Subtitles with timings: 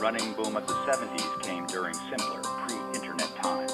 [0.00, 3.72] Running boom of the 70s came during simpler, pre-internet times.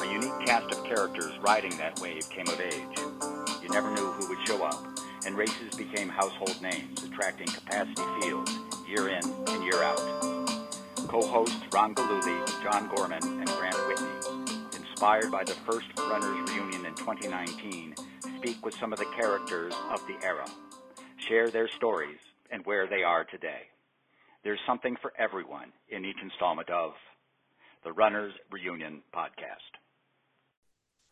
[0.00, 2.96] A unique cast of characters riding that wave came of age.
[3.60, 4.86] You never knew who would show up,
[5.26, 8.56] and races became household names, attracting capacity fields
[8.88, 9.98] year in and year out.
[11.08, 16.94] Co-hosts Ron Galuli, John Gorman, and Grant Whitney, inspired by the first Runners Reunion in
[16.94, 17.96] 2019,
[18.36, 20.46] speak with some of the characters of the era,
[21.16, 22.20] share their stories,
[22.52, 23.62] and where they are today.
[24.44, 26.92] There's something for everyone in each installment of
[27.84, 29.76] the Runners Reunion Podcast.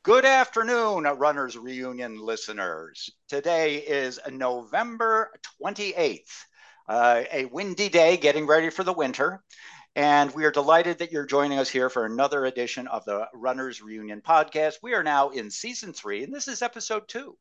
[0.02, 3.10] Good afternoon, Runners Reunion listeners.
[3.29, 5.32] Today is November
[5.62, 6.45] 28th,
[6.88, 9.43] uh, a windy day getting ready for the winter.
[9.96, 13.80] And we are delighted that you're joining us here for another edition of the Runners
[13.80, 14.74] Reunion podcast.
[14.82, 17.37] We are now in season three, and this is episode two.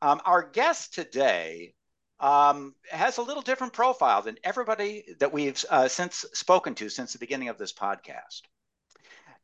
[0.00, 1.74] Um, our guest today
[2.20, 7.12] um, has a little different profile than everybody that we've uh, since spoken to since
[7.12, 8.42] the beginning of this podcast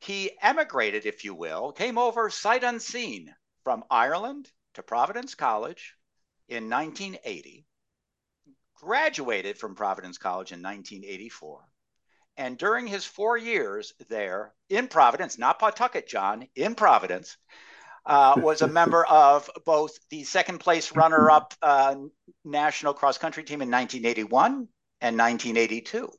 [0.05, 5.95] he emigrated, if you will, came over sight unseen from Ireland to Providence College
[6.47, 7.67] in 1980,
[8.75, 11.67] graduated from Providence College in 1984.
[12.37, 17.39] And during his four years there in Providence, not Pawtucket, John, in Providence,
[18.07, 21.95] uh, was a member of both the second place runner up uh,
[22.45, 24.69] national cross country team in 1981
[25.01, 26.11] and 1982.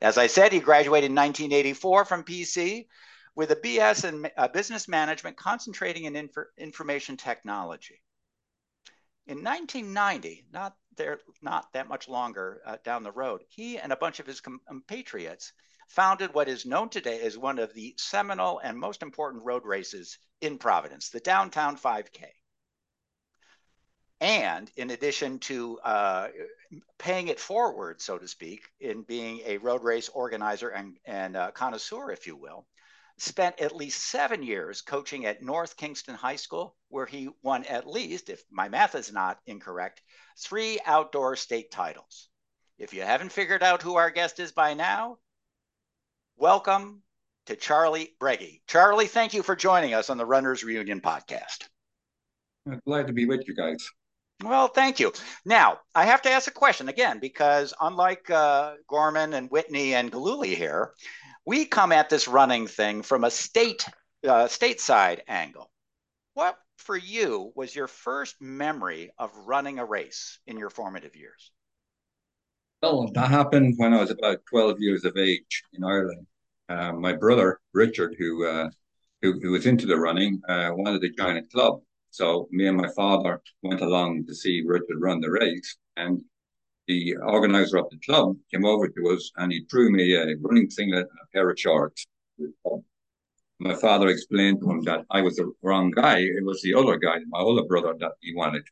[0.00, 2.86] As I said, he graduated in 1984 from PC
[3.34, 8.02] with a BS in uh, business management concentrating in inf- information technology.
[9.26, 13.96] In 1990, not there, not that much longer uh, down the road, he and a
[13.96, 15.52] bunch of his compatriots
[15.88, 20.18] founded what is known today as one of the seminal and most important road races
[20.40, 22.24] in Providence, the Downtown 5K.
[24.20, 26.28] And in addition to uh,
[26.98, 31.50] paying it forward, so to speak, in being a road race organizer and, and uh,
[31.50, 32.66] connoisseur, if you will,
[33.18, 37.86] spent at least seven years coaching at North Kingstown High School, where he won at
[37.86, 40.00] least, if my math is not incorrect,
[40.38, 42.28] three outdoor state titles.
[42.78, 45.18] If you haven't figured out who our guest is by now,
[46.36, 47.02] welcome
[47.46, 48.62] to Charlie Breagy.
[48.66, 51.68] Charlie, thank you for joining us on the Runners Reunion podcast.
[52.66, 53.88] I'm glad to be with you guys.
[54.42, 55.12] Well, thank you.
[55.44, 60.10] Now, I have to ask a question again because unlike uh, Gorman and Whitney and
[60.10, 60.92] Galuli here,
[61.46, 63.84] we come at this running thing from a state
[64.24, 65.70] uh, stateside angle.
[66.34, 71.50] What for you was your first memory of running a race in your formative years?
[72.82, 76.26] Well, that happened when I was about 12 years of age in Ireland.
[76.68, 78.70] Uh, my brother, Richard, who, uh,
[79.20, 81.80] who, who, was into the running, uh, wanted to join a club.
[82.10, 85.76] So me and my father went along to see Richard run the race.
[85.96, 86.22] And
[86.88, 90.68] the organizer of the club came over to us and he threw me a running
[90.68, 92.04] singlet and a pair of shorts.
[93.60, 96.18] My father explained to him that I was the wrong guy.
[96.18, 98.64] It was the other guy, my older brother, that he wanted.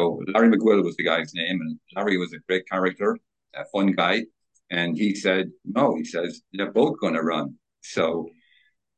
[0.00, 3.18] So Larry McGill was the guy's name, and Larry was a great character,
[3.54, 4.24] a fun guy.
[4.70, 7.56] And he said, No, he says, they're both going to run.
[7.82, 8.30] So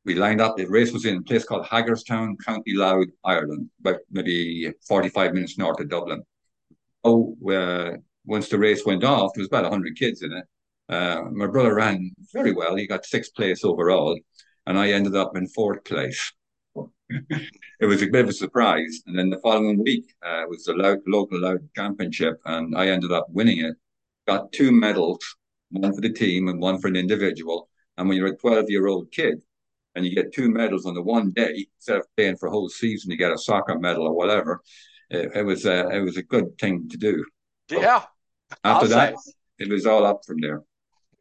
[0.05, 0.57] we lined up.
[0.57, 5.59] The race was in a place called Haggardstown, County Louth, Ireland, about maybe 45 minutes
[5.59, 6.23] north of Dublin.
[7.03, 10.45] Oh, uh, once the race went off, there was about 100 kids in it.
[10.89, 12.77] Uh, my brother ran very well.
[12.77, 14.17] He got sixth place overall,
[14.67, 16.33] and I ended up in fourth place.
[17.81, 19.03] It was a bit of a surprise.
[19.07, 20.75] And then the following week uh, was the
[21.07, 23.75] local Louth championship, and I ended up winning it.
[24.27, 25.19] Got two medals,
[25.71, 27.69] one for the team and one for an individual.
[27.97, 29.43] And when you're a 12 year old kid
[29.95, 32.69] and you get two medals on the one day, instead of playing for a whole
[32.69, 34.63] season to get a soccer medal or whatever,
[35.11, 37.25] it, it was uh, it was a good thing to do.
[37.69, 38.05] Yeah.
[38.65, 39.33] After I'll that, say.
[39.59, 40.63] it was all up from there.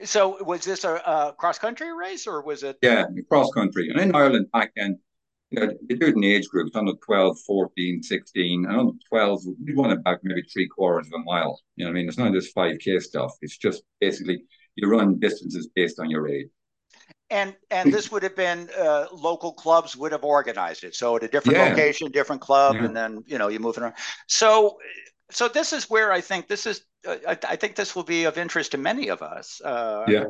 [0.03, 2.77] So was this a, a cross country race or was it?
[2.81, 3.89] Yeah, cross country.
[3.89, 4.99] And in Ireland back then,
[5.51, 8.65] you know, they do it in age groups under 12, 14, 16.
[8.65, 11.59] And under 12, we run it about maybe three quarters of a mile.
[11.75, 12.07] You know what I mean?
[12.07, 13.33] It's not just 5K stuff.
[13.41, 14.43] It's just basically
[14.75, 16.47] you run distances based on your age.
[17.29, 20.95] And and this would have been uh, local clubs would have organized it.
[20.95, 21.69] So at a different yeah.
[21.69, 22.85] location, different club, yeah.
[22.85, 23.93] and then you know you move it around.
[24.27, 24.77] So
[25.29, 28.25] so this is where I think this is uh, I, I, think this will be
[28.25, 29.61] of interest to many of us.
[29.61, 30.25] Uh, yeah.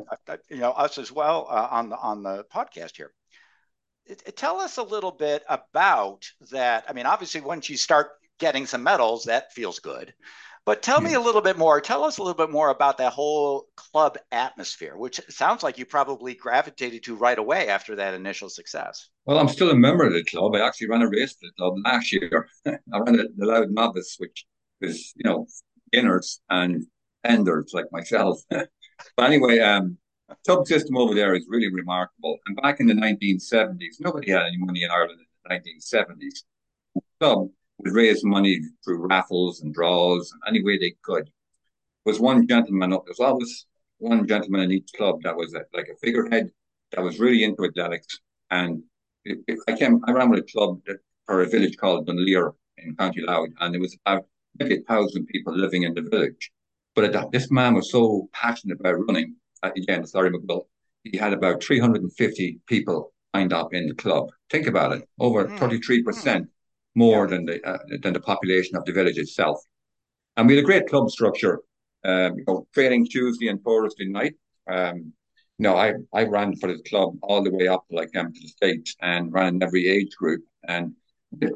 [0.48, 3.12] you know, us as well uh, on the on the podcast here.
[4.36, 6.84] Tell us a little bit about that.
[6.88, 10.12] I mean, obviously, once you start getting some medals, that feels good.
[10.64, 11.80] But tell me a little bit more.
[11.80, 15.84] Tell us a little bit more about that whole club atmosphere, which sounds like you
[15.84, 19.08] probably gravitated to right away after that initial success.
[19.24, 20.54] Well, I'm still a member of the club.
[20.54, 22.48] I actually ran a race for the club last year.
[22.66, 24.46] I ran the Louth Novice, which
[24.80, 25.46] is, you know,
[25.90, 26.86] beginners and
[27.24, 28.40] enders like myself.
[28.48, 28.68] but
[29.18, 29.98] anyway, um,
[30.44, 32.38] club system over there is really remarkable.
[32.46, 36.44] And back in the 1970s, nobody had any money in Ireland in the 1970s.
[36.94, 37.48] The club
[37.78, 41.26] would raise money through raffles and draws and any way they could.
[41.26, 43.66] There was one gentleman, there was always
[43.98, 46.50] one gentleman in each club that was a, like a figurehead
[46.92, 48.20] that was really into athletics.
[48.50, 48.82] And
[49.24, 52.52] it, it, I came, I ran with a club that, for a village called Dunleer
[52.78, 54.26] in County Louth, and there was about
[54.58, 56.50] maybe a thousand people living in the village.
[56.94, 59.36] But this man was so passionate about running.
[59.62, 60.64] Again, sorry, McGill.
[61.04, 64.28] He had about 350 people signed up in the club.
[64.50, 65.58] Think about it, over mm.
[65.58, 66.46] 33%
[66.94, 67.30] more yeah.
[67.30, 69.60] than the uh, than the population of the village itself.
[70.36, 71.60] And we had a great club structure.
[72.04, 74.34] Um, you know, training Tuesday and Thursday night.
[74.68, 75.12] Um,
[75.58, 78.32] you know, I, I ran for the club all the way up to like um,
[78.32, 80.94] to the States and ran in every age group and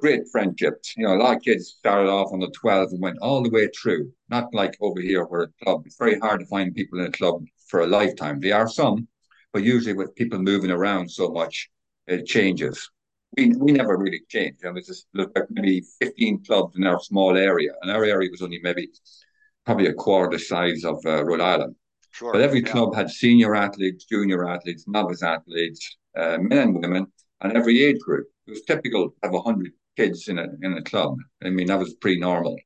[0.00, 0.94] great friendships.
[0.96, 3.50] You know, a lot of kids started off on the 12 and went all the
[3.50, 4.12] way through.
[4.28, 7.10] Not like over here where a club, it's very hard to find people in a
[7.10, 8.40] club for a lifetime.
[8.40, 9.08] There are some,
[9.52, 11.70] but usually with people moving around so much,
[12.06, 12.90] it changes.
[13.36, 14.64] We, we never really changed.
[14.64, 18.30] I mean, just look at maybe 15 clubs in our small area, and our area
[18.30, 18.88] was only maybe
[19.64, 21.74] probably a quarter the size of uh, Rhode Island.
[22.12, 22.32] Sure.
[22.32, 22.70] But every yeah.
[22.70, 27.06] club had senior athletes, junior athletes, novice athletes, uh, men and women,
[27.42, 28.26] and every age group.
[28.46, 31.16] It was typical to have 100 kids in a, in a club.
[31.44, 32.56] I mean, that was pretty normal.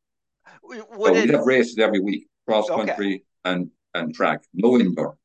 [0.63, 1.13] Would so it...
[1.15, 3.25] we'd have races every week, cross country okay.
[3.45, 5.17] and, and track, no indoor.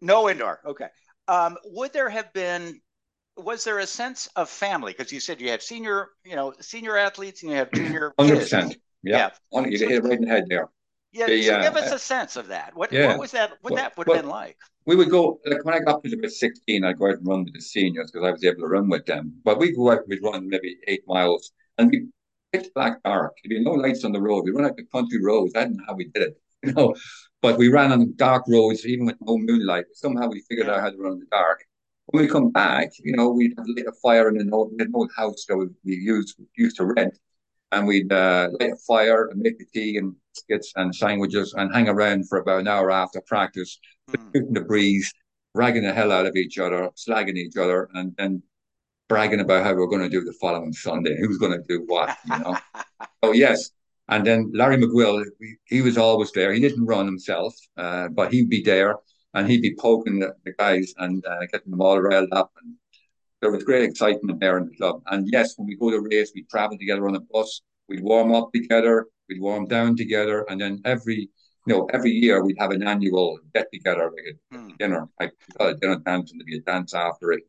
[0.00, 0.60] No indoor.
[0.64, 0.88] Okay.
[1.28, 2.80] Um, would there have been
[3.36, 6.98] was there a sense of family because you said you have senior you know senior
[6.98, 8.76] athletes and you have junior 100% kids.
[9.02, 9.66] yeah, yeah.
[9.66, 10.68] you hit it right in the head there
[11.12, 12.74] yeah, the, so give us uh, a sense of that.
[12.74, 13.08] What, yeah.
[13.08, 13.50] what was that?
[13.60, 14.56] What well, that would have well, been like?
[14.86, 17.44] We would go like when I got to about sixteen, I'd go out and run
[17.44, 19.34] with the seniors because I was able to run with them.
[19.44, 22.08] But we go out, we'd run maybe eight miles, and we
[22.52, 23.34] pitch black dark.
[23.44, 24.44] There'd be no lights on the road.
[24.44, 25.52] We run out the country roads.
[25.54, 26.94] I don't know how we did it, you know.
[27.42, 29.86] But we ran on dark roads, even with no moonlight.
[29.94, 31.64] Somehow we figured out how to run in the dark.
[32.06, 34.92] When we come back, you know, we'd have lit a fire in an old, an
[34.94, 37.18] old house that we used used to rent,
[37.72, 41.74] and we'd uh, light a fire and make the tea and biscuits and sandwiches and
[41.74, 43.78] hang around for about an hour after practice,
[44.10, 44.32] mm.
[44.32, 45.12] shooting the breeze,
[45.54, 48.42] ragging the hell out of each other, slagging each other, and then
[49.08, 52.16] bragging about how we're going to do the following Sunday, who's going to do what,
[52.24, 52.56] you know.
[53.22, 53.70] oh yes,
[54.12, 55.24] and then Larry McGill,
[55.64, 56.52] he was always there.
[56.52, 58.96] He didn't run himself, uh, but he'd be there
[59.34, 62.52] and he'd be poking the, the guys and uh, getting them all riled up.
[62.62, 62.74] And
[63.40, 65.02] there was great excitement there in the club.
[65.06, 67.62] And yes, when we go to race, we travel together on a bus.
[67.88, 69.06] We'd warm up together.
[69.28, 71.30] We'd warm down together, and then every
[71.66, 74.76] you know every year we'd have an annual get together, like a mm.
[74.78, 77.44] dinner, like a dinner dance, and there'd be a dance after it.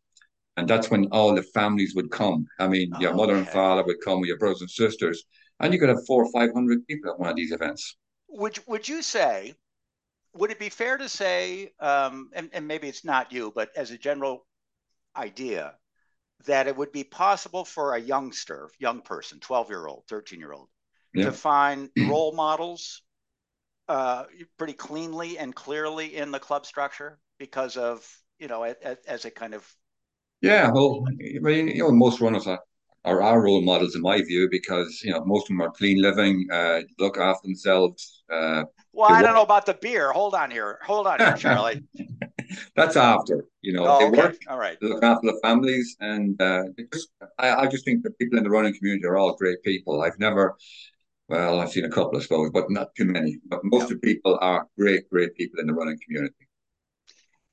[0.55, 2.45] And that's when all the families would come.
[2.59, 3.39] I mean, oh, your mother okay.
[3.39, 5.25] and father would come with your brothers and sisters,
[5.59, 7.95] and you could have four or five hundred people at one of these events.
[8.29, 9.55] Would Would you say?
[10.35, 13.91] Would it be fair to say, um, and, and maybe it's not you, but as
[13.91, 14.47] a general
[15.15, 15.75] idea,
[16.45, 20.51] that it would be possible for a youngster, young person, 12 year old, 13 year
[20.51, 20.69] old,
[21.13, 21.25] yeah.
[21.25, 23.03] to find role models
[23.87, 24.23] uh,
[24.57, 28.05] pretty cleanly and clearly in the club structure because of,
[28.39, 29.67] you know, as, as a kind of.
[30.41, 32.59] Yeah, well, you know, most runners are,
[33.05, 36.01] are our role models in my view because, you know, most of them are clean
[36.01, 38.23] living, uh, look after themselves.
[38.31, 38.63] Uh,
[38.93, 40.11] well, I don't know about the beer.
[40.11, 40.79] Hold on here.
[40.85, 41.83] Hold on here, Charlie.
[42.75, 44.17] That's after, you know, oh, they okay.
[44.17, 48.03] work, all right, they look after the families, and uh, just, I, I just think
[48.03, 50.01] that people in the running community are all great people.
[50.01, 50.55] I've never,
[51.29, 53.39] well, I've seen a couple, of suppose, but not too many.
[53.47, 53.95] But most yeah.
[53.95, 56.35] of the people are great, great people in the running community.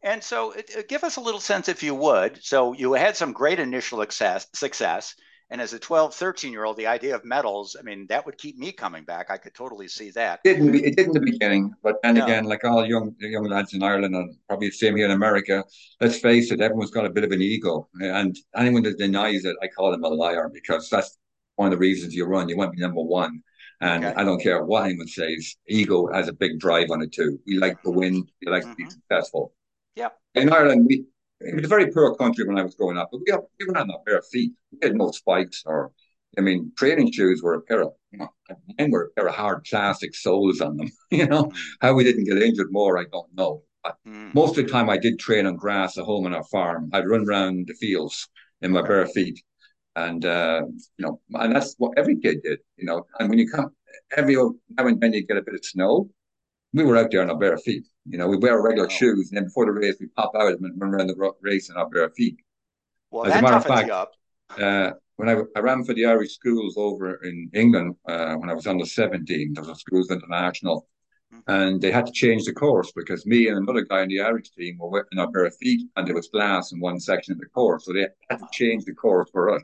[0.02, 0.54] And so,
[0.88, 2.42] give us a little sense, if you would.
[2.42, 4.48] So, you had some great initial success.
[4.54, 5.14] Success.
[5.52, 8.38] And as a 12, 13 year old, the idea of medals, I mean, that would
[8.38, 9.30] keep me coming back.
[9.30, 10.40] I could totally see that.
[10.44, 12.24] It didn't, it did in the beginning, but then no.
[12.24, 15.64] again, like all young young lads in Ireland and probably the same here in America,
[16.00, 17.88] let's face it, everyone's got a bit of an ego.
[18.00, 21.18] And anyone that denies it, I call them a liar because that's
[21.56, 22.48] one of the reasons you run.
[22.48, 23.42] You want to be number one.
[23.80, 24.14] And okay.
[24.14, 27.40] I don't care what anyone says, ego has a big drive on it too.
[27.46, 28.70] We like to win, we like mm-hmm.
[28.70, 28.90] to be mm-hmm.
[28.90, 29.54] successful.
[29.96, 30.16] Yep.
[30.34, 31.06] In Ireland, we
[31.40, 33.78] it was a very poor country when I was growing up, but we, we were
[33.78, 34.52] on of feet.
[34.72, 35.92] We had no spikes or,
[36.38, 38.28] I mean, training shoes were a pair of, you know,
[38.78, 40.88] mine were a pair of hard plastic soles on them.
[41.10, 41.56] you know, mm.
[41.80, 43.62] how we didn't get injured more, I don't know.
[43.82, 44.34] But mm.
[44.34, 46.90] most of the time I did train on grass at home on our farm.
[46.92, 48.28] I'd run around the fields
[48.60, 49.42] in my bare feet.
[49.96, 50.62] And, uh,
[50.98, 53.06] you know, and that's what every kid did, you know.
[53.18, 53.70] And when you come,
[54.16, 56.08] every now and then you get a bit of snow,
[56.72, 57.86] we were out there on our bare feet.
[58.06, 58.94] You know, we wear regular wow.
[58.94, 61.76] shoes, and then before the race, we pop out and run around the race in
[61.76, 62.38] our bare feet.
[63.10, 63.90] Well, As a matter of fact,
[64.58, 68.54] uh, when I, I, ran for the Irish schools over in England uh, when I
[68.54, 70.88] was under 17, there was a schools international,
[71.46, 74.50] and they had to change the course because me and another guy in the Irish
[74.50, 77.40] team were whipping up our bare feet, and there was glass in one section of
[77.40, 79.62] the course, so they had to change the course for us.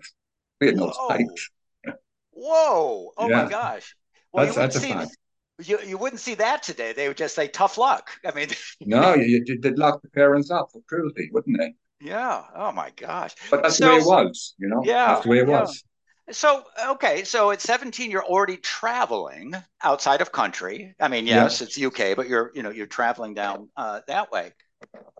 [0.60, 1.08] We had no Whoa.
[1.08, 1.50] spikes.
[2.32, 3.12] Whoa!
[3.16, 3.44] Oh Yeah.
[3.44, 3.96] my gosh!
[4.32, 5.16] Well, That's that's a fact.
[5.62, 6.92] You you wouldn't see that today.
[6.92, 8.10] They would just say tough luck.
[8.24, 8.48] I mean,
[8.80, 11.74] No, you, they'd lock the parents up for cruelty, wouldn't they?
[12.00, 12.44] yeah.
[12.54, 13.34] Oh my gosh.
[13.50, 14.82] But that's the way it So was, you know.
[14.82, 15.48] yeah, That's the way it yeah.
[15.48, 15.84] was.
[16.32, 20.94] So okay, so at 17 you're already traveling outside of country.
[21.00, 21.36] I mean, Yeah.
[21.44, 24.52] yes, it's UK, but you're you know you're traveling down uh, that way.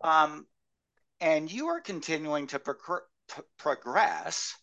[0.03, 0.47] Um,
[1.21, 3.01] and you are continuing to progr-
[3.35, 4.55] p- progress.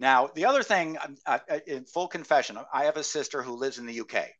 [0.00, 1.16] Now, the other thing, um,
[1.66, 4.34] in full confession, I have a sister who lives in the UK.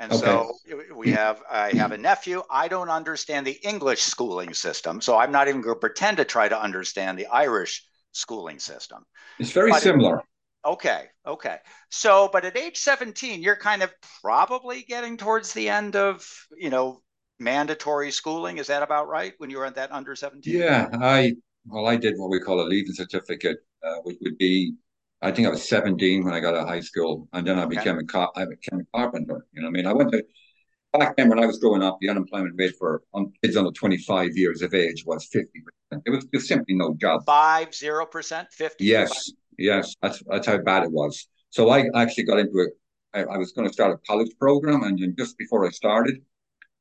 [0.00, 0.20] And Okay.
[0.22, 0.52] so
[0.96, 2.42] we have, I have a nephew.
[2.50, 5.00] I don't understand the English schooling system.
[5.02, 9.04] So I'm not even going to pretend to try to understand the Irish schooling system.
[9.38, 10.22] It's very But- similar.
[10.64, 11.04] Okay.
[11.26, 11.58] Okay.
[11.90, 13.90] So, but at age 17, you're kind of
[14.22, 16.26] probably getting towards the end of,
[16.56, 17.02] you know,
[17.38, 18.58] mandatory schooling.
[18.58, 20.54] Is that about right when you were at that under 17?
[20.54, 21.34] Yeah, I
[21.66, 24.74] well, I did what we call a leaving certificate, uh, which would be,
[25.22, 27.64] I think I was 17 when I got out of high school, and then I
[27.64, 27.66] Okay.
[27.66, 29.46] became a car I became a carpenter.
[29.52, 30.24] You know, what I mean, I went to
[30.98, 34.36] back then when I was growing up, the unemployment rate for um, kids under 25
[34.36, 36.02] years of age was 50%.
[36.04, 37.24] There was just simply no job.
[37.26, 38.84] Five, zero percent, 50?
[38.84, 41.28] Yes, yes, that's that's how bad it was.
[41.50, 42.72] So I actually got into it.
[43.12, 46.22] I, was going to start a college program, and then just before I started,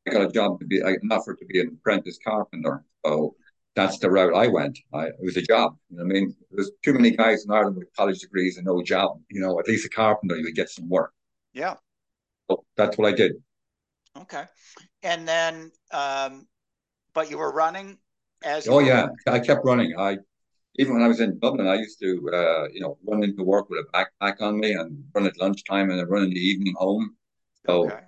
[0.07, 2.85] I got a job to be I- an offer to be an apprentice carpenter.
[3.05, 3.35] So
[3.75, 4.79] that's the route I went.
[4.93, 5.77] I, it was a job.
[5.89, 8.81] You know I mean, there's too many guys in Ireland with college degrees and no
[8.81, 9.21] job.
[9.29, 11.13] You know, at least a carpenter, you would get some work.
[11.53, 11.75] Yeah.
[12.49, 13.33] So that's what I did.
[14.17, 14.43] Okay.
[15.03, 16.47] And then, um,
[17.13, 17.97] but you were running
[18.43, 19.93] as Oh you were- yeah, I kept running.
[19.97, 20.17] I
[20.75, 23.69] even when I was in Dublin, I used to uh, you know run into work
[23.69, 26.73] with a backpack on me and run at lunchtime and then run in the evening
[26.77, 27.15] home.
[27.65, 27.99] So Okay.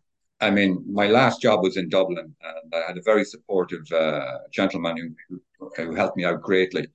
[0.41, 4.39] I mean, my last job was in Dublin, and I had a very supportive uh,
[4.51, 6.87] gentleman who, who who helped me out greatly.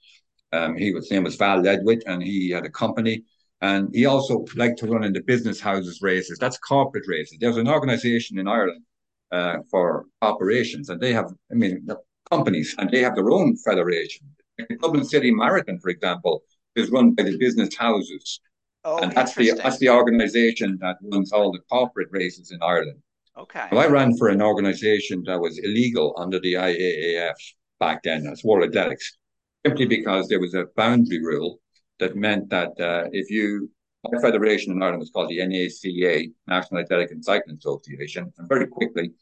[0.52, 3.24] Um, he was his name was Val Ledwith, and he had a company,
[3.60, 6.38] and he also liked to run in the business houses races.
[6.38, 7.38] That's corporate races.
[7.40, 8.84] There's an organisation in Ireland
[9.32, 11.86] uh, for operations, and they have, I mean,
[12.30, 14.26] companies, and they have their own federation.
[14.58, 16.42] The Dublin City Marathon, for example,
[16.74, 18.40] is run by the business houses,
[18.84, 23.02] Oh, and that's the that's the organisation that runs all the corporate races in Ireland.
[23.38, 23.68] Okay.
[23.70, 27.34] Well, I ran for an organization that was illegal under the IAAF
[27.78, 29.18] back then, that's World Athletics,
[29.64, 31.60] simply because there was a boundary rule
[31.98, 33.70] that meant that uh, if you,
[34.04, 38.66] my federation in Ireland was called the NACA, National Athletic and Cycling Association, and very
[38.66, 39.12] quickly,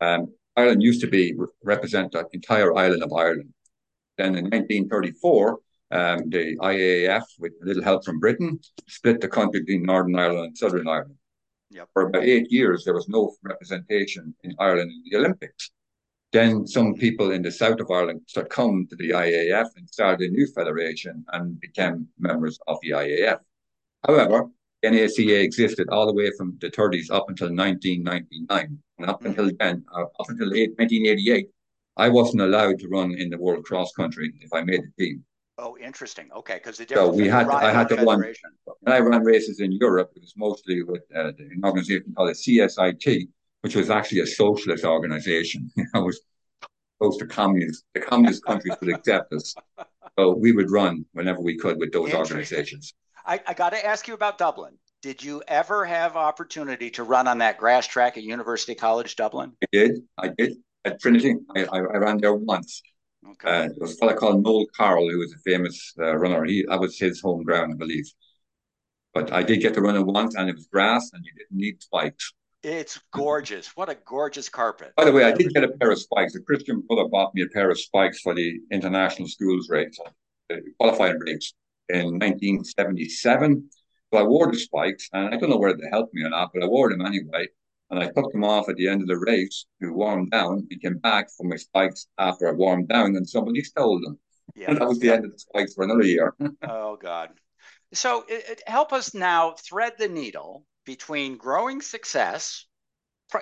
[0.00, 3.52] um, Ireland used to be represent the entire island of Ireland.
[4.16, 5.58] Then in 1934,
[5.90, 8.58] um, the IAAF, with a little help from Britain,
[8.88, 11.16] split the country between Northern Ireland and Southern Ireland
[11.70, 11.88] Yep.
[11.92, 15.70] for about eight years, there was no representation in Ireland in the Olympics.
[16.32, 20.32] Then some people in the south of Ireland coming to the IAF and started a
[20.32, 23.40] new federation and became members of the IAF.
[24.06, 24.48] However,
[24.84, 28.78] NACA existed all the way from the 30s up until 1999.
[28.98, 31.48] And up until then, uh, up until 1988,
[31.96, 35.24] I wasn't allowed to run in the world cross country if I made the team.
[35.58, 36.28] Oh, interesting.
[36.34, 38.22] Okay, because the So we had to- I had to run.
[38.80, 42.34] When I ran races in Europe, it was mostly with uh, an organization called the
[42.34, 43.28] CSIT,
[43.62, 45.68] which was actually a socialist organization.
[45.94, 46.20] I was
[47.00, 47.84] close to communists.
[47.94, 49.54] The communist countries would accept us.
[50.16, 52.94] So we would run whenever we could with those organizations.
[53.26, 54.78] I, I got to ask you about Dublin.
[55.02, 59.52] Did you ever have opportunity to run on that grass track at University College Dublin?
[59.62, 59.92] I did.
[60.18, 60.54] I did.
[60.84, 62.82] At Trinity, I, I, I ran there once.
[63.26, 63.48] Okay.
[63.48, 66.44] Uh, there was a fellow called Noel Carroll, who was a famous uh, runner.
[66.44, 68.06] He, that was his home ground, I believe.
[69.14, 71.58] But I did get to run it once, and it was grass, and you didn't
[71.58, 72.32] need spikes.
[72.62, 73.76] it's gorgeous.
[73.76, 74.92] What a gorgeous carpet.
[74.96, 76.34] By the way, I did get a pair of spikes.
[76.34, 79.98] A Christian brother bought me a pair of spikes for the international schools race,
[80.52, 81.54] uh, qualifying race
[81.88, 83.70] in 1977.
[84.12, 86.50] So I wore the spikes, and I don't know whether they helped me or not,
[86.54, 87.46] but I wore them anyway.
[87.90, 90.82] And I took them off at the end of the race to warm down and
[90.82, 94.18] came back for my spikes after I warmed down, and somebody stole them.
[94.54, 94.70] Yeah.
[94.70, 96.34] And that was the end of the spikes for another year.
[96.62, 97.30] Oh God.
[97.94, 102.66] So it, it- help us now thread the needle between growing success.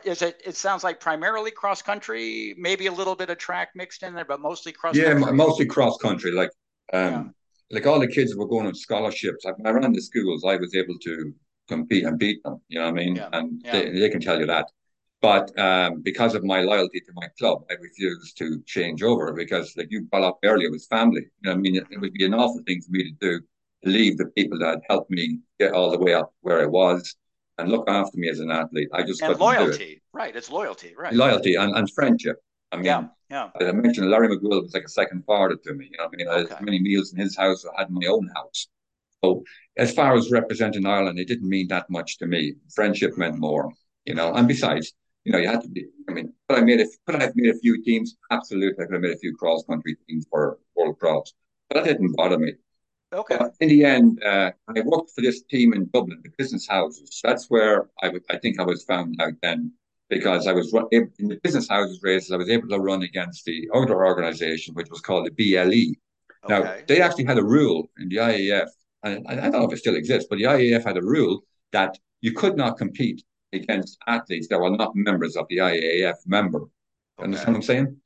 [0.05, 0.43] Is it?
[0.45, 4.25] It sounds like primarily cross country, maybe a little bit of track mixed in there,
[4.25, 6.33] but mostly cross Yeah, mostly cross country.
[6.33, 6.51] Like,
[6.93, 7.25] um, Yeah.
[7.71, 9.45] like all the kids were going on scholarships.
[9.45, 11.33] Like when I ran the schools, I was able to
[11.69, 12.61] compete and beat them.
[12.69, 13.17] You know what I mean?
[13.17, 13.73] Yeah, And yeah.
[13.73, 14.67] they, they can tell you that.
[15.23, 19.75] But um, because of my loyalty to my club, I refused to change over because,
[19.77, 21.23] like you brought up earlier, it was family.
[21.23, 23.13] You know, what I mean, it, it would be an awful thing for me to
[23.21, 23.41] do
[23.85, 27.15] to leave the people that helped me get all the way up where I was.
[27.59, 28.89] and look after me as an athlete.
[28.93, 30.35] I just and loyalty, right?
[30.37, 31.13] It's loyalty, right?
[31.15, 32.37] Loyalty and, and friendship.
[32.73, 33.51] I mean, yeah, yeah.
[33.61, 35.89] I mentioned Larry McGill was like a second father to me.
[35.91, 37.65] You know, I mean, I had many meals in his house.
[37.65, 38.69] I had my own house.
[39.27, 39.43] So
[39.77, 42.55] as far as representing Ireland, it didn't mean that much to me.
[42.75, 43.73] Friendship meant more,
[44.05, 44.33] you know.
[44.33, 44.93] And besides,
[45.25, 45.87] you know, you had to be.
[46.09, 48.17] I mean, but I made a, could I have made a few teams?
[48.31, 51.35] Absolutely, I could have made a few cross country teams for World Cross,
[51.69, 52.53] but that didn't bother me.
[53.13, 53.37] Okay.
[53.39, 57.21] But in the end, uh, I worked for this team in Dublin, the business houses.
[57.23, 59.73] That's where I, w- I think I was found out then
[60.09, 62.31] because I was in the business houses races.
[62.33, 65.95] I was able to run against the other organization, which was called the BLE.
[66.45, 66.49] Okay.
[66.49, 68.69] Now they actually had a rule in the and
[69.03, 71.41] I, I don't know if it still exists, but the IAAF had a rule
[71.73, 73.23] that you could not compete
[73.53, 76.61] against athletes that were not members of the IAAF member.
[76.61, 77.25] Okay.
[77.25, 77.97] Understand what I'm saying?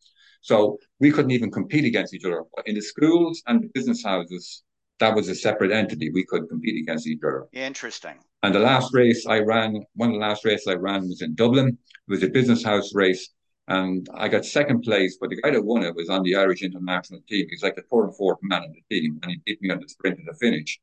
[0.43, 2.45] So we couldn't even compete against each other.
[2.55, 4.63] But in the schools and the business houses,
[4.99, 6.11] that was a separate entity.
[6.11, 7.47] We could compete against each other.
[7.53, 8.19] Interesting.
[8.43, 11.35] And the last race I ran, one of the last races I ran was in
[11.35, 11.69] Dublin.
[11.69, 13.31] It was a business house race.
[13.71, 16.63] And I got second place, but the guy that won it was on the Irish
[16.63, 17.47] international team.
[17.49, 19.79] He's like the third or fourth man on the team, and he beat me on
[19.81, 20.81] the sprint at the finish.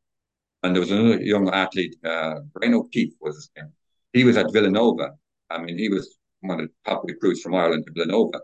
[0.64, 3.74] And there was another young athlete, uh, Brian O'Keefe was his name.
[4.14, 5.10] He was at Villanova.
[5.50, 8.40] I mean, he was one of the top recruits from Ireland to Villanova,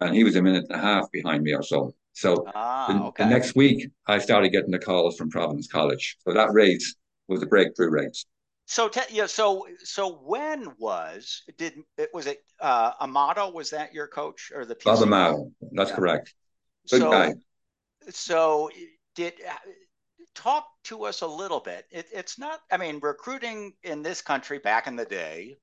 [0.00, 1.92] and he was a minute and a half behind me or so.
[2.12, 3.24] So ah, the, okay.
[3.24, 6.18] the, next week, I started getting the calls from Providence College.
[6.20, 6.94] So that race
[7.26, 8.24] was a breakthrough race.
[8.70, 13.50] So te- yeah, so so when was did it was it uh, Amato?
[13.50, 14.84] Was that your coach or the PC?
[14.84, 15.52] Bob Amato?
[15.72, 15.96] That's yeah.
[15.96, 16.34] correct.
[16.90, 17.34] Good so, guy.
[18.10, 18.70] So
[19.14, 19.32] did
[20.34, 21.86] talk to us a little bit.
[21.90, 22.60] It, it's not.
[22.70, 25.56] I mean, recruiting in this country back in the day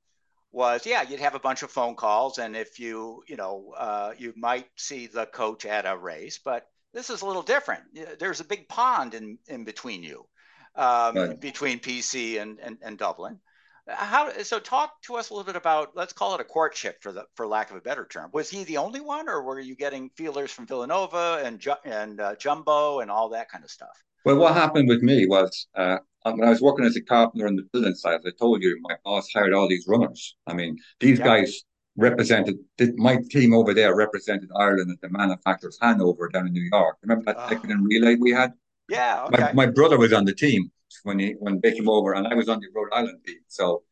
[0.52, 4.14] was yeah you'd have a bunch of phone calls and if you you know uh,
[4.18, 7.84] you might see the coach at a race but this is a little different
[8.20, 10.26] there's a big pond in in between you
[10.75, 11.39] um, right.
[11.39, 13.39] between pc and, and and dublin
[13.88, 17.12] how so talk to us a little bit about let's call it a courtship for
[17.12, 19.75] the for lack of a better term was he the only one or were you
[19.75, 24.38] getting feelers from villanova and and uh, jumbo and all that kind of stuff well
[24.38, 25.98] what happened with me was uh,
[26.33, 28.77] when I was working as a carpenter on the building site, as I told you
[28.81, 30.35] my boss hired all these runners.
[30.48, 31.25] I mean, these yeah.
[31.25, 31.64] guys
[31.98, 32.57] represented
[32.96, 36.98] my team over there represented Ireland at the manufacturers Hanover down in New York.
[37.03, 38.53] Remember that second uh, relay we had?
[38.90, 39.26] Yeah.
[39.26, 39.52] Okay.
[39.54, 40.72] My, my brother was on the team
[41.04, 43.40] when he when they came over, and I was on the Rhode Island team.
[43.48, 43.84] So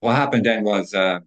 [0.00, 1.20] what happened then was uh,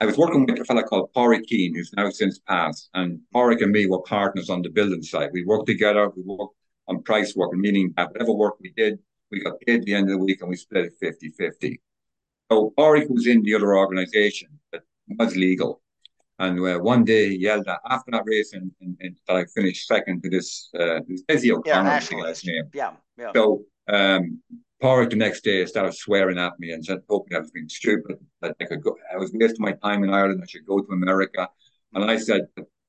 [0.00, 3.62] I was working with a fellow called Porrick Keane, who's now since passed, and Porrick
[3.62, 5.32] and me were partners on the building site.
[5.32, 6.10] We worked together.
[6.10, 6.54] We worked
[6.86, 8.98] on price work, meaning that whatever work we did,
[9.30, 11.80] we got paid at the end of the week and we split it 50 50.
[12.50, 14.82] So Porrick was in the other organization that
[15.18, 15.82] was legal.
[16.38, 19.44] And uh, one day he yelled at, after that race, and, and, and that I
[19.46, 22.64] finished second to this, uh, this Desi O'Connor, yeah, name.
[22.72, 23.32] Yeah, yeah.
[23.34, 24.40] So um,
[24.82, 28.18] Porrick the next day started swearing at me and said, hoping I was being stupid,
[28.40, 30.92] that I could go, I was wasting my time in Ireland, I should go to
[30.92, 31.48] America.
[31.94, 32.42] And I said,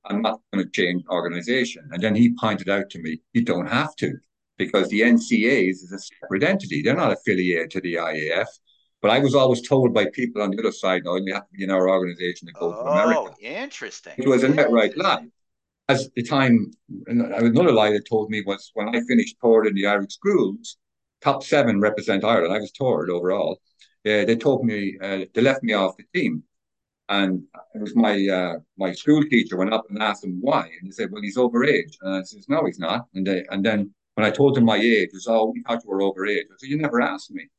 [0.06, 1.90] I'm not going to change organization.
[1.92, 4.14] And then he pointed out to me, you don't have to
[4.58, 6.84] because the NCAs is a separate entity.
[6.84, 8.48] They're not affiliated to the IAAF.
[9.02, 11.54] But I was always told by people on the other side, no, you have to
[11.54, 13.34] be in our organization to go oh, to America.
[13.34, 14.14] Oh, interesting.
[14.18, 15.28] It was a net right lie.
[15.88, 16.72] As the time,
[17.08, 20.78] another lie that told me was when I finished third in the Irish schools,
[21.22, 22.54] top seven represent Ireland.
[22.54, 23.62] I was third overall.
[24.06, 26.44] Uh, they told me, uh, they left me off the team.
[27.08, 30.84] And it was my uh, my school teacher went up and asked him why, and
[30.84, 33.92] he said, "Well, he's overage." And I says, "No, he's not." And they and then
[34.14, 36.56] when I told him my age, it was, "Oh, we thought you were overage." I
[36.60, 37.50] said, "You never asked me."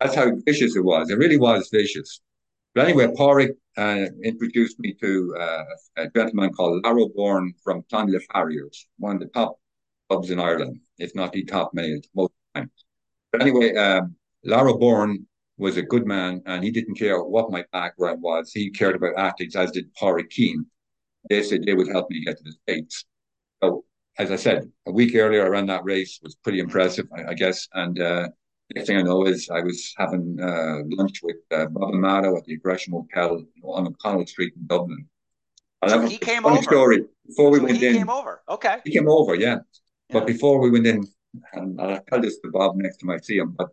[0.00, 1.10] That's how vicious it was.
[1.10, 2.20] It really was vicious.
[2.74, 5.64] But anyway, Porrick uh, introduced me to uh,
[5.96, 9.58] a gentleman called Larrow Bourne from Clonliffe Harriers, one of the top
[10.08, 12.70] clubs in Ireland, if not the top many most times.
[13.32, 15.26] But anyway, um, Larrow Bourne
[15.58, 18.52] was a good man and he didn't care what my background was.
[18.52, 20.64] He cared about athletes, as did Porrick Keane.
[21.28, 23.04] They said they would help me get to the States.
[23.62, 23.84] So,
[24.18, 26.18] as I said, a week earlier, I ran that race.
[26.22, 27.68] Was pretty impressive, I, I guess.
[27.74, 28.28] And uh,
[28.74, 32.44] next thing I know is I was having uh, lunch with uh, Bob Amato at
[32.44, 35.06] the Gresham Hotel on O'Connell Street in Dublin.
[35.88, 36.62] So he came funny over.
[36.62, 37.04] story.
[37.26, 38.42] Before we so went he in, came over.
[38.48, 38.78] Okay.
[38.84, 39.48] He came over, yeah.
[39.48, 39.58] yeah.
[40.10, 41.06] But before we went in,
[41.54, 43.68] and I'll tell this to Bob next time I see him, but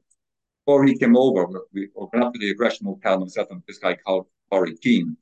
[0.66, 3.96] before he came over, we went up to the Gresham hotel, myself and this guy
[3.96, 5.18] called Porrick Keane.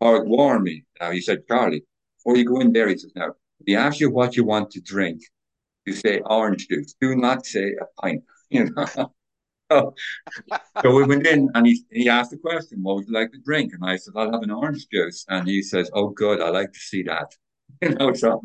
[0.00, 0.84] Porrick warned me.
[1.00, 1.84] Now he said, Charlie,
[2.18, 3.34] before you go in there, he says, now,
[3.66, 5.22] he asks you what you want to drink.
[5.86, 6.94] You say orange juice.
[7.00, 8.22] Do not say a pint.
[8.56, 8.86] You know.
[9.70, 9.94] so,
[10.82, 13.38] so we went in and he, he asked the question, what would you like to
[13.38, 13.72] drink?
[13.72, 15.24] And I said, I'll have an orange juice.
[15.28, 17.32] And he says, Oh, good, I like to see that.
[17.80, 18.42] You know, so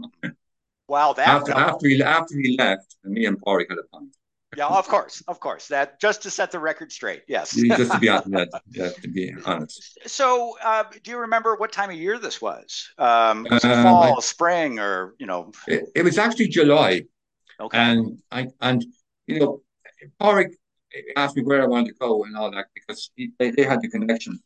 [0.87, 4.15] Wow, that after after he after he left, me and Porrick had a pint.
[4.55, 5.67] yeah, of course, of course.
[5.67, 7.23] That just to set the record straight.
[7.27, 7.55] Yes.
[7.55, 9.97] just to be honest, yeah, to be honest.
[10.05, 12.87] So, uh, do you remember what time of year this was?
[12.99, 15.51] Um, was uh, fall, I, spring, or you know?
[15.67, 17.05] It, it, was actually July.
[17.59, 17.77] Okay.
[17.77, 18.85] And I and
[19.25, 19.61] you know,
[20.21, 20.51] Pádraig
[21.15, 23.81] asked me where I wanted to go and all that because he, they, they had
[23.81, 24.39] the connection.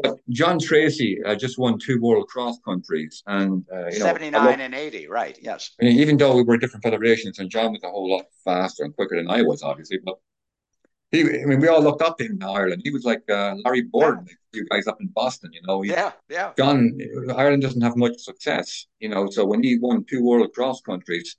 [0.00, 4.60] But John Treacy uh, just won two world cross countries, and uh, you know, 79
[4.60, 5.38] and 80, right?
[5.42, 5.70] Yes.
[5.80, 8.84] I mean, even though we were different federations, and John was a whole lot faster
[8.84, 10.18] and quicker than I was, obviously, but
[11.10, 12.80] he, I mean, we all looked up to him in Ireland.
[12.84, 14.60] He was like uh, Larry Borden, yeah.
[14.60, 15.82] you guys up in Boston, you know.
[15.82, 16.52] He, yeah, yeah.
[16.56, 16.98] John,
[17.36, 19.28] Ireland doesn't have much success, you know.
[19.28, 21.36] So when he won two world cross countries,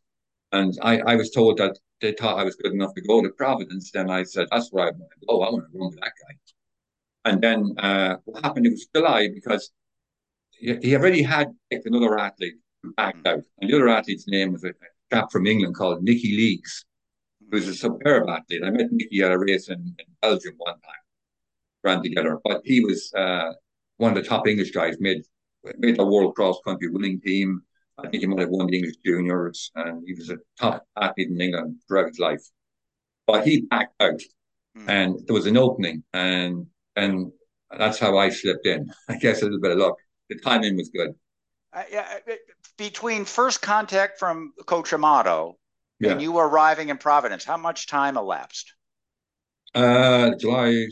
[0.52, 3.29] and I, I was told that they thought I was good enough to go to
[3.29, 5.41] Providence, then I said, "That's where I want to go.
[5.41, 6.35] I want to run with that guy."
[7.25, 8.67] And then uh, what happened?
[8.67, 9.71] It was July because
[10.51, 13.39] he, he already had picked another athlete who backed out.
[13.59, 14.73] And the other athlete's name was a
[15.11, 16.83] chap from England called Nicky Leakes,
[17.51, 18.63] was a superb athlete.
[18.65, 21.05] I met Nicky at a race in, in Belgium one time,
[21.83, 22.39] ran together.
[22.43, 23.53] But he was uh,
[23.97, 25.23] one of the top English guys, made
[25.77, 27.61] made the world cross country winning team.
[27.97, 31.29] I think he might have won the English juniors, and he was a top athlete
[31.29, 32.41] in England throughout his life.
[33.27, 34.19] But he backed out,
[34.77, 34.88] mm.
[34.88, 37.32] and there was an opening, and and
[37.77, 38.91] that's how I slipped in.
[39.10, 39.95] I guess a little bit of luck.
[40.29, 41.13] The timing was good.
[41.71, 42.34] Uh, yeah, uh,
[42.77, 45.58] between first contact from Coach Amato
[45.99, 46.12] yeah.
[46.12, 48.73] and you arriving in Providence, how much time elapsed?
[49.73, 50.88] Uh, July,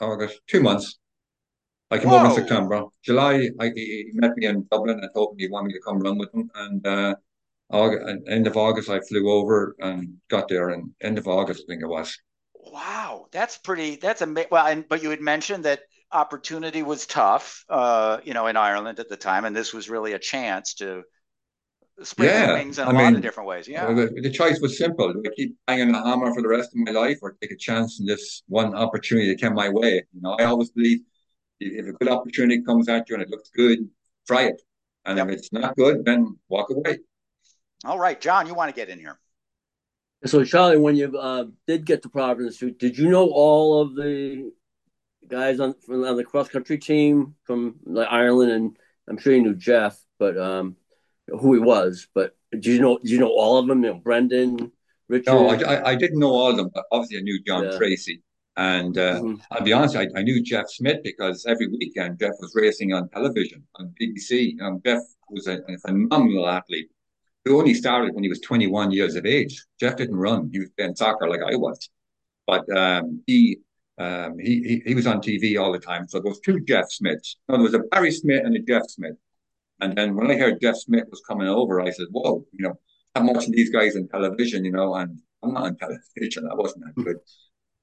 [0.00, 0.98] August, two months.
[1.90, 2.18] I came Whoa.
[2.18, 2.84] over in September.
[3.02, 6.00] July, I, he met me in Dublin and told me he wanted me to come
[6.00, 6.50] run with him.
[6.54, 7.14] And uh,
[7.70, 10.70] August, end of August, I flew over and got there.
[10.70, 12.18] And end of August, I think it was.
[12.54, 13.96] Wow, that's pretty.
[13.96, 18.48] That's a well, and but you had mentioned that opportunity was tough, uh, you know,
[18.48, 21.04] in Ireland at the time, and this was really a chance to
[22.02, 23.68] spread yeah, wings in a I lot mean, of different ways.
[23.68, 26.70] Yeah, the, the, choice was simple: do I keep banging the hammer for the rest
[26.70, 30.04] of my life, or take a chance in this one opportunity that came my way?
[30.12, 31.00] You know, I always believe
[31.60, 33.88] if a good opportunity comes at you and it looks good,
[34.26, 34.62] try it,
[35.04, 35.28] and yep.
[35.28, 36.98] if it's not good, then walk away.
[37.84, 39.18] All right, John, you want to get in here?
[40.24, 44.50] So, Charlie, when you uh, did get to Providence, did you know all of the
[45.28, 48.50] guys on from on the cross country team from like Ireland?
[48.50, 48.76] And
[49.08, 50.76] I'm sure you knew Geoff, but um,
[51.28, 52.08] who he was.
[52.14, 52.98] But did you know?
[52.98, 53.84] Did you know all of them?
[53.84, 54.72] You know, Brendan,
[55.08, 55.32] Richard.
[55.32, 57.78] No, I, I didn't know all of them, but obviously I knew John yeah.
[57.78, 58.22] Treacy.
[58.56, 59.34] And uh, mm-hmm.
[59.50, 63.10] I'll be honest, I, I, knew Geoff Smith because every weekend Geoff was racing on
[63.10, 64.58] television on BBC.
[64.62, 66.88] Um, Geoff was a, a phenomenal athlete
[67.44, 69.62] who only started when he was 21 years of age.
[69.78, 71.90] Geoff didn't run; he was playing soccer like I was.
[72.46, 73.58] But um, he,
[73.98, 76.08] um, he, he he was on TV all the time.
[76.08, 77.36] So there was two Geoff Smiths.
[77.50, 79.16] No, there was a Barry Smith and a Geoff Smith.
[79.82, 82.78] And then when I heard Geoff Smith was coming over, I said, "Whoa, you know,
[83.14, 85.76] I'm watching these guys on television, you know, and I'm not on
[86.16, 86.48] television.
[86.50, 87.18] I wasn't that good."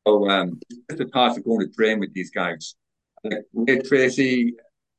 [0.06, 2.76] So um, just the thought of going to train with these guys,
[3.24, 4.52] like Ray Treacy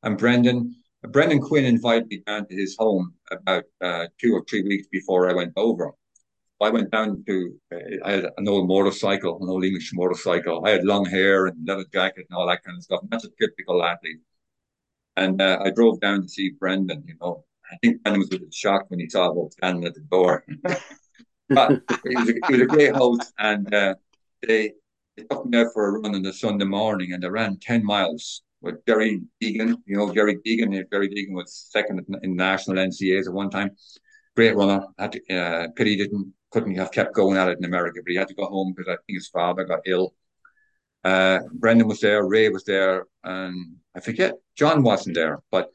[0.02, 0.74] and Brendan
[1.08, 5.28] Brendan Quinn invited me down to his home about uh, two or three weeks before
[5.28, 5.92] I went over.
[6.62, 10.64] I went down to, uh, I had an old motorcycle, an old English motorcycle.
[10.64, 13.00] I had long hair and leather jacket and all that kind of stuff.
[13.10, 14.20] That's a typical athlete.
[15.16, 17.44] And uh, I drove down to see Brendan, you know.
[17.70, 20.44] I think Brendan was a bit shocked when he saw me standing at the door.
[21.50, 23.32] but he was, a, was a great host.
[23.38, 23.94] And uh,
[24.46, 24.72] they,
[25.16, 27.84] they took me out for a run on the Sunday morning and I ran 10
[27.84, 29.76] miles with Gerry Deegan.
[29.86, 30.72] You know, Gerry Deegan.
[30.90, 33.70] Gerry Deegan was second in national NCAs at one time.
[34.34, 34.86] Great runner.
[34.98, 38.16] Had to, uh, pity didn't couldn't have kept going at it in America, but he
[38.16, 40.14] had to go home because I think his father got ill.
[41.02, 45.40] Uh, Brendan was there, Ray was there, and I forget John wasn't there.
[45.50, 45.70] But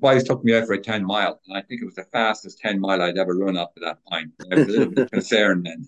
[0.00, 2.58] Wise took me out for a ten mile, and I think it was the fastest
[2.58, 4.32] ten mile I'd ever run up to that point.
[4.50, 5.86] I was a little bit concerned then,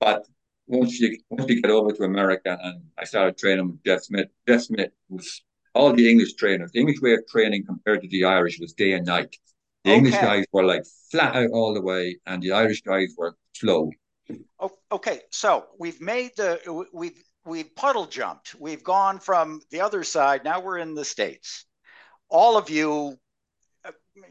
[0.00, 0.26] but
[0.66, 4.28] once you once you get over to America, and I started training with Geoff Smith.
[4.48, 5.42] Geoff Smith was
[5.74, 6.72] all the English trainers.
[6.72, 9.36] The English way of training compared to the Irish was day and night.
[9.84, 9.98] The okay.
[9.98, 13.90] English guys were like flat out all the way, and the Irish guys were slow.
[14.58, 18.54] Oh, okay, so we've made the we've we've puddle jumped.
[18.58, 20.44] We've gone from the other side.
[20.44, 21.64] Now we're in the states.
[22.28, 23.18] All of you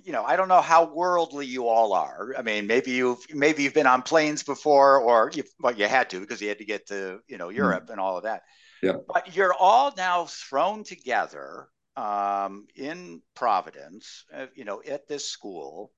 [0.03, 2.33] you know, I don't know how worldly you all are.
[2.37, 6.09] I mean, maybe you've maybe you've been on planes before, or you well, you had
[6.11, 7.91] to because you had to get to you know Europe mm.
[7.91, 8.43] and all of that.
[8.81, 8.97] Yeah.
[9.07, 15.91] But you're all now thrown together um, in Providence, uh, you know, at this school.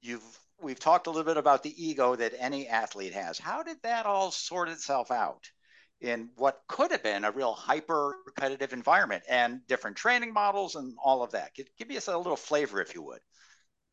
[0.00, 0.22] You've
[0.60, 3.38] we've talked a little bit about the ego that any athlete has.
[3.38, 5.50] How did that all sort itself out?
[6.00, 10.94] In what could have been a real hyper competitive environment and different training models and
[11.02, 11.54] all of that.
[11.54, 13.20] Give, give us a little flavor, if you would.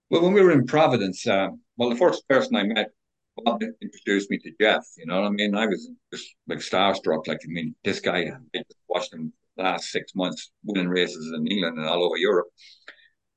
[0.09, 2.91] Well, when we were in Providence, uh, well, the first person I met
[3.37, 4.85] Bob introduced me to Geoff.
[4.97, 5.55] You know what I mean?
[5.55, 7.27] I was just like starstruck.
[7.27, 11.77] Like, I mean, this guy, I watched him last six months winning races in England
[11.77, 12.47] and all over Europe.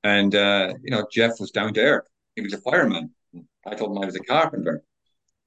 [0.02, 2.05] And, uh, you know, Geoff was down there.
[2.35, 3.14] He was a fireman.
[3.66, 4.83] I told him I was a carpenter.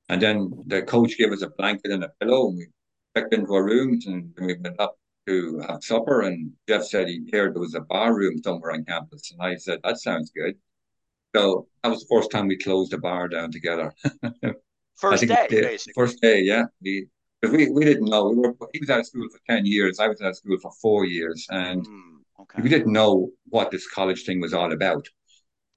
[0.10, 2.68] And then the coach gave us a blanket and a pillow, and we
[3.16, 6.22] checked into our rooms and we went up to have supper.
[6.22, 9.32] And Geoff said he heard there was a bar room somewhere on campus.
[9.32, 10.56] And I said, that sounds good.
[11.36, 13.94] So that was the first time we closed the bar down together.
[14.98, 15.94] first day, basically.
[15.96, 16.66] First day, yeah.
[16.82, 17.08] We,
[17.44, 18.30] we, we didn't know.
[18.30, 20.00] We were, he was out of school for 10 years.
[20.00, 21.46] I was out of school for four years.
[21.50, 22.62] And mm, okay.
[22.62, 25.08] we didn't know what this college thing was all about.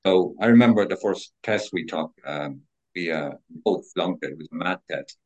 [0.05, 2.63] So I remember the first test we took, um,
[2.97, 3.33] we uh,
[3.65, 4.33] both flunked it.
[4.33, 5.17] It was a math test.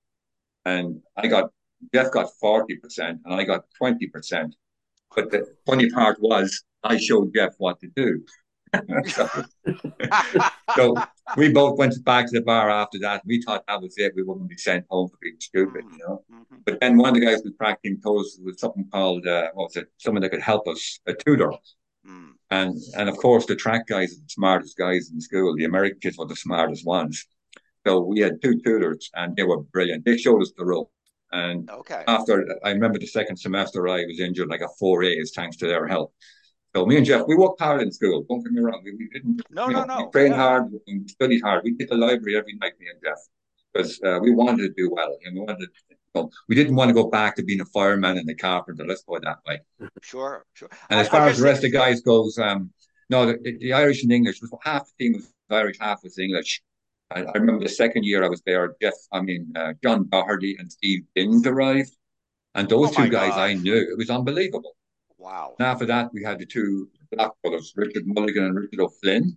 [0.64, 1.50] And I got,
[1.94, 4.52] Geoff got 40% and I got 20%.
[5.14, 8.24] But the funny part was I showed Geoff what to do.
[9.06, 9.28] so,
[10.76, 10.94] so,
[11.36, 13.22] we both went back to the bar after that.
[13.24, 14.12] We thought that was it.
[14.14, 16.24] We wouldn't be sent home for being stupid, you know.
[16.32, 16.56] Mm-hmm.
[16.64, 19.76] But then one of the guys was practicing toes with something called uh, what was
[19.76, 19.88] it?
[19.98, 21.52] Someone that could help us, a tutor.
[22.06, 22.32] Mm.
[22.50, 25.54] And and of course the track guys are the smartest guys in school.
[25.56, 27.26] The American kids were the smartest ones.
[27.86, 30.04] So we had two tutors and they were brilliant.
[30.04, 30.90] They showed us the rope.
[31.32, 32.04] And okay.
[32.06, 35.66] after I remember the second semester I was injured, I got four A's thanks to
[35.66, 36.14] their help.
[36.74, 38.24] So me and Geoff, we worked hard in school.
[38.28, 38.82] Don't get me wrong.
[38.84, 39.42] We, we didn't.
[39.50, 40.04] No, no, know, no.
[40.04, 40.40] We trained yeah.
[40.40, 41.64] hard and studied hard.
[41.64, 43.18] We did the library every night, me and Geoff,
[43.72, 45.16] because uh, we wanted to do well.
[45.24, 45.68] And we wanted,
[46.16, 48.86] know, we didn't want to go back to being a fireman and a carpenter.
[48.86, 49.60] Let's put it that way.
[50.02, 50.68] Sure, sure.
[50.90, 52.70] And as far as the rest of the guys goes, um,
[53.08, 56.62] no, the, the, Irish and English was half the team was Irish, half was English.
[57.10, 58.74] I, I remember the second year I was there.
[58.80, 61.92] Geoff, I mean, uh, John Doherty and Steve Binns arrived,
[62.54, 63.40] and those oh two guys God.
[63.40, 63.76] I knew.
[63.76, 64.76] It was unbelievable.
[65.18, 65.54] Wow.
[65.58, 69.36] And after that, we had the two Black brothers, Richard Mulligan and Richard O'Flynn.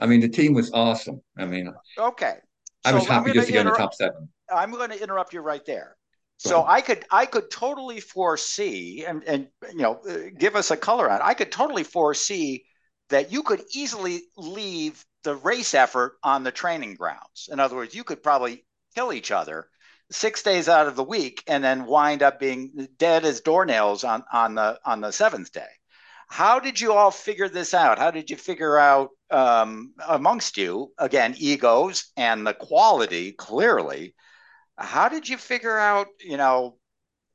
[0.00, 1.20] I mean, the team was awesome.
[1.36, 2.36] I mean, okay.
[2.84, 4.28] So I was happy just to get in the top seven.
[4.52, 5.96] I'm going to interrupt you right there.
[6.44, 6.70] Go so ahead.
[6.70, 11.08] I could I could totally foresee and and you know uh, give us a color
[11.08, 11.20] on.
[11.22, 12.64] I could totally foresee
[13.08, 17.48] that you could easily leave the race effort on the training grounds.
[17.50, 19.68] In other words, you could probably kill each other
[20.10, 24.24] six days out of the week and then wind up being dead as doornails on
[24.32, 25.68] on the on the seventh day.
[26.28, 27.98] How did you all figure this out?
[27.98, 34.14] How did you figure out um, amongst you again egos and the quality clearly?
[34.78, 36.78] How did you figure out you know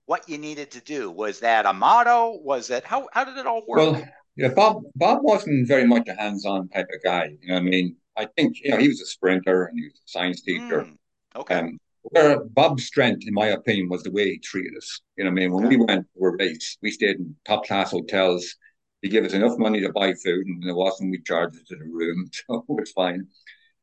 [0.06, 1.12] what you needed to do?
[1.12, 2.39] Was that a motto?
[2.43, 3.93] Was it how how did it all work?
[3.93, 7.36] Well, yeah, Bob Bob wasn't very much a hands-on type of guy.
[7.41, 9.95] You know, I mean, I think you know he was a sprinter and he was
[9.95, 10.84] a science teacher.
[10.84, 10.97] Mm,
[11.36, 11.60] okay.
[11.60, 15.02] Um, where Bob's strength, in my opinion, was the way he treated us.
[15.17, 15.69] You know, I mean, when yeah.
[15.69, 18.56] we went to a race, we stayed in top class hotels
[19.02, 21.76] he gave us enough money to buy food, and there wasn't we charged it to
[21.76, 23.28] the room, so it was fine.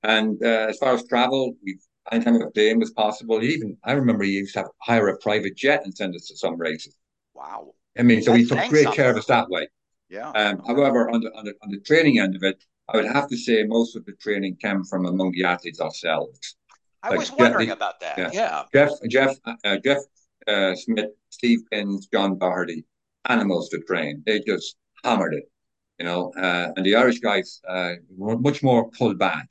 [0.03, 1.79] And uh, as far as travel, we
[2.13, 3.43] anytime a plane was possible.
[3.43, 6.37] Even I remember he used to have, hire a private jet and send us to
[6.37, 6.97] some races.
[7.33, 7.75] Wow!
[7.99, 9.69] I mean, so he took great care of us that way.
[10.15, 10.31] Yeah.
[10.31, 13.29] Um, however, on the, on the on the training end of it, I would have
[13.31, 16.57] to say most of the training came from among the athletes ourselves.
[17.03, 18.19] I like was wondering Geoff, about that.
[18.19, 18.31] Yeah.
[18.33, 18.63] yeah.
[18.73, 20.05] Geoff, Geoff, uh, Geoff
[20.47, 22.85] uh, Smith, Steve Binns, John Doherty,
[23.25, 24.23] animals to train.
[24.25, 25.51] They just hammered it,
[25.99, 26.33] you know.
[26.39, 29.49] Uh, and the Irish guys uh, were much more pulled back.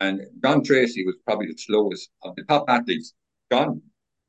[0.00, 3.14] And John Treacy was probably the slowest of the top athletes.
[3.50, 3.80] John,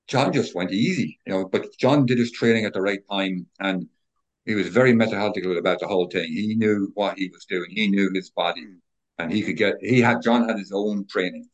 [0.07, 1.45] John just went easy, you know.
[1.45, 3.87] But John did his training at the right time, and
[4.45, 6.31] he was very methodical about the whole thing.
[6.31, 7.69] He knew what he was doing.
[7.71, 8.65] He knew his body,
[9.17, 9.75] and he could get.
[9.81, 11.47] He had John had his own training.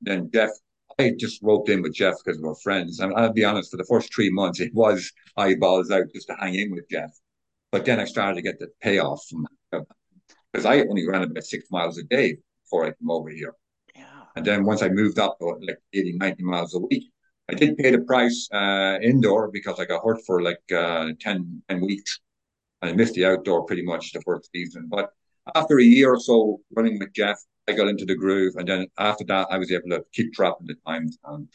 [0.00, 0.50] Then Geoff
[0.98, 2.98] I just roped in with Geoff because we were friends.
[2.98, 6.34] And I'll be honest, for the first three months, it was eyeballs out just to
[6.34, 7.12] hang in with Geoff.
[7.70, 9.46] But then I started to get the payoff from
[10.52, 13.54] because I only ran about six miles a day before I came over here.
[13.94, 14.04] Yeah.
[14.34, 17.12] And then once I moved up to like 80, 90 miles a week,
[17.50, 21.62] I did pay the price uh, indoor because I got hurt for like uh, 10,
[21.68, 22.18] 10 weeks.
[22.82, 24.88] I missed the outdoor pretty much the first season.
[24.88, 25.10] But
[25.54, 27.38] after a year or so running with Geoff,
[27.68, 28.54] I got into the groove.
[28.56, 31.18] And then after that, I was able to keep dropping the times.
[31.24, 31.48] Um,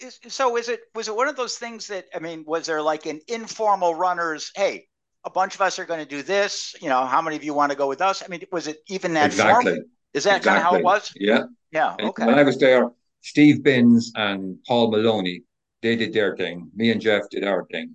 [0.00, 3.06] so is it was it one of those things that I mean was there like
[3.06, 4.88] an informal runners hey
[5.26, 6.74] a bunch of us are going to do this.
[6.80, 8.22] You know, how many of you want to go with us?
[8.24, 9.74] I mean, was it even that exactly.
[9.74, 9.84] form?
[10.14, 10.48] Is that exactly.
[10.48, 11.12] kind of how it was?
[11.16, 11.44] Yeah.
[11.72, 11.96] Yeah.
[12.00, 12.24] Okay.
[12.24, 12.88] when I was there,
[13.22, 15.42] Steve Binns and Paul Maloney,
[15.82, 16.70] they did their thing.
[16.74, 17.92] Me and Geoff did our thing.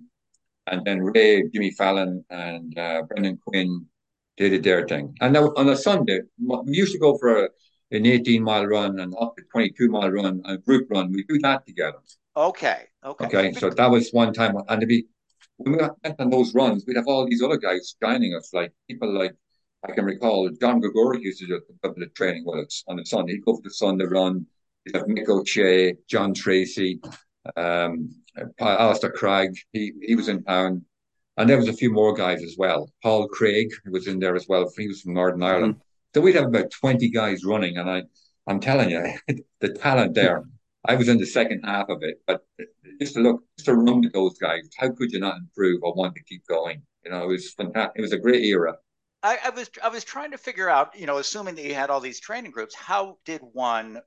[0.72, 3.86] And then Ray, Jimmy Fallon, and uh, Brendan Quinn,
[4.38, 5.14] did their thing.
[5.20, 7.48] And now on a Sunday, we used to go for a,
[7.90, 11.12] an 18 mile run and up to 22 mile run, a group run.
[11.12, 11.98] We do that together.
[12.34, 12.84] Okay.
[13.04, 13.24] Okay.
[13.26, 13.52] Okay.
[13.52, 14.56] So that was one time.
[14.66, 15.04] And to be
[15.58, 18.72] when we went on those runs, we'd have all these other guys joining us, like
[18.88, 19.34] people like
[19.86, 22.96] I can recall John Gregorek used to do a couple of training with us on
[22.96, 23.34] the Sunday.
[23.34, 24.46] He'd go for the Sunday run.
[24.86, 27.00] You have Mick O'Shea, John Treacy,
[27.56, 28.10] um,
[28.60, 29.54] Alistair Craig.
[29.72, 30.84] He he was in town,
[31.36, 32.90] and there was a few more guys as well.
[33.02, 34.70] Paul Craig was in there as well.
[34.76, 35.54] He was from Northern mm-hmm.
[35.54, 35.76] Ireland.
[36.14, 38.02] So we'd have about twenty guys running, and I
[38.46, 39.14] I'm telling you,
[39.60, 40.44] the talent there.
[40.84, 42.44] I was in the second half of it, but
[43.00, 45.94] just to look, just to run with those guys, how could you not improve or
[45.94, 46.82] want to keep going?
[47.04, 47.92] You know, it was fantastic.
[47.96, 48.74] It was a great era.
[49.22, 51.90] I, I, was I was trying to figure out, you know, assuming that you had
[51.90, 54.00] all these training groups, how did one,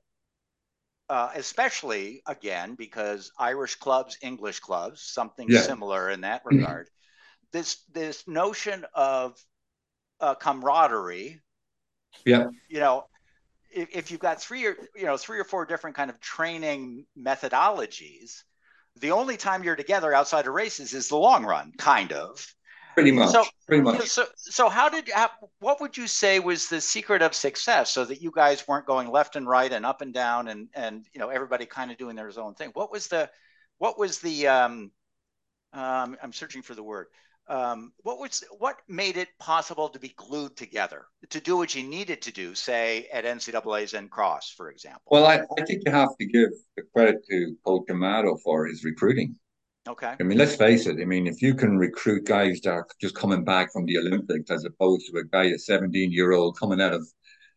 [1.08, 5.60] uh, especially again because Irish clubs, English clubs, something yeah.
[5.60, 6.58] similar in that mm-hmm.
[6.58, 6.88] regard,
[7.52, 9.38] this this notion of
[10.20, 11.40] uh, camaraderie.
[12.24, 12.48] Yeah.
[12.68, 13.04] You know,
[13.70, 17.06] if, if you've got three or you know three or four different kind of training
[17.18, 18.42] methodologies,
[19.00, 22.46] the only time you're together outside of races is the long run, kind of.
[22.96, 23.30] Pretty much.
[23.30, 24.08] So, pretty much.
[24.08, 25.28] So, so how did how,
[25.58, 29.10] what would you say was the secret of success, so that you guys weren't going
[29.10, 32.16] left and right and up and down, and and you know everybody kind of doing
[32.16, 32.70] their own thing?
[32.72, 33.28] What was the
[33.76, 34.90] what was the um,
[35.74, 37.08] um I'm searching for the word.
[37.48, 41.82] Um, what was what made it possible to be glued together to do what you
[41.82, 45.02] needed to do, say at NCAA's and Cross, for example?
[45.10, 48.84] Well, I, I think you have to give the credit to Coach Amato for his
[48.84, 49.36] recruiting.
[49.88, 50.14] Okay.
[50.18, 50.98] I mean, let's face it.
[51.00, 54.50] I mean, if you can recruit guys that are just coming back from the Olympics
[54.50, 57.06] as opposed to a guy, a 17 year old coming out of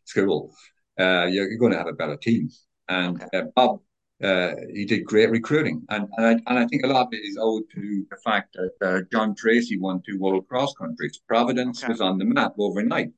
[0.06, 0.54] school,
[1.00, 2.50] uh, you're, you're, going to have a better team.
[2.88, 3.40] And okay.
[3.40, 3.80] uh, Bob,
[4.24, 5.84] uh, he did great recruiting.
[5.90, 8.56] And, and I, and, I, think a lot of it is owed to the fact
[8.56, 11.20] that uh, John Treacy won two world cross countries.
[11.28, 11.92] Providence okay.
[11.92, 13.12] was on the map overnight.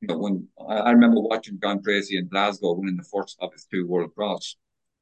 [0.00, 3.52] You know, when I, I remember watching John Treacy in Glasgow winning the first of
[3.52, 4.56] his two world cross.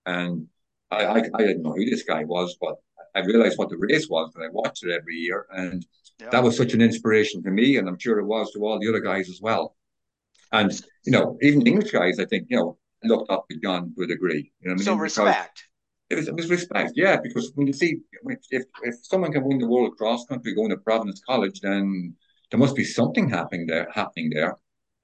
[0.06, 0.48] And
[0.90, 2.76] I, I, I didn't know who this guy was, but
[3.14, 5.84] I realized what the race was because I watched it every year, and
[6.20, 6.30] yeah.
[6.30, 8.88] that was such an inspiration to me, and I'm sure it was to all the
[8.88, 9.76] other guys as well.
[10.52, 10.72] And
[11.04, 14.06] you know, even English guys, I think you know looked up to John to a
[14.06, 14.52] degree.
[14.60, 15.02] You know, so I mean?
[15.02, 15.64] respect.
[16.10, 17.18] It was, it was respect, yeah.
[17.22, 17.98] Because when you see
[18.50, 22.14] if if someone can win the world cross country going to Providence College, then
[22.50, 23.88] there must be something happening there.
[23.92, 24.56] Happening there,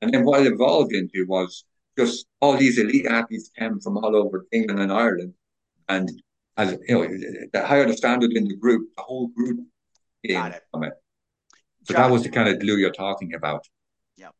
[0.02, 1.64] and then what it evolved into was
[1.98, 5.34] just all these elite athletes came from all over England and Ireland,
[5.88, 6.10] and
[6.58, 9.60] as you know, the higher the standard in the group, the whole group
[10.24, 10.92] gained from it.
[11.84, 12.02] So John.
[12.02, 13.66] that was the kind of glue you're talking about.
[14.16, 14.30] Yeah.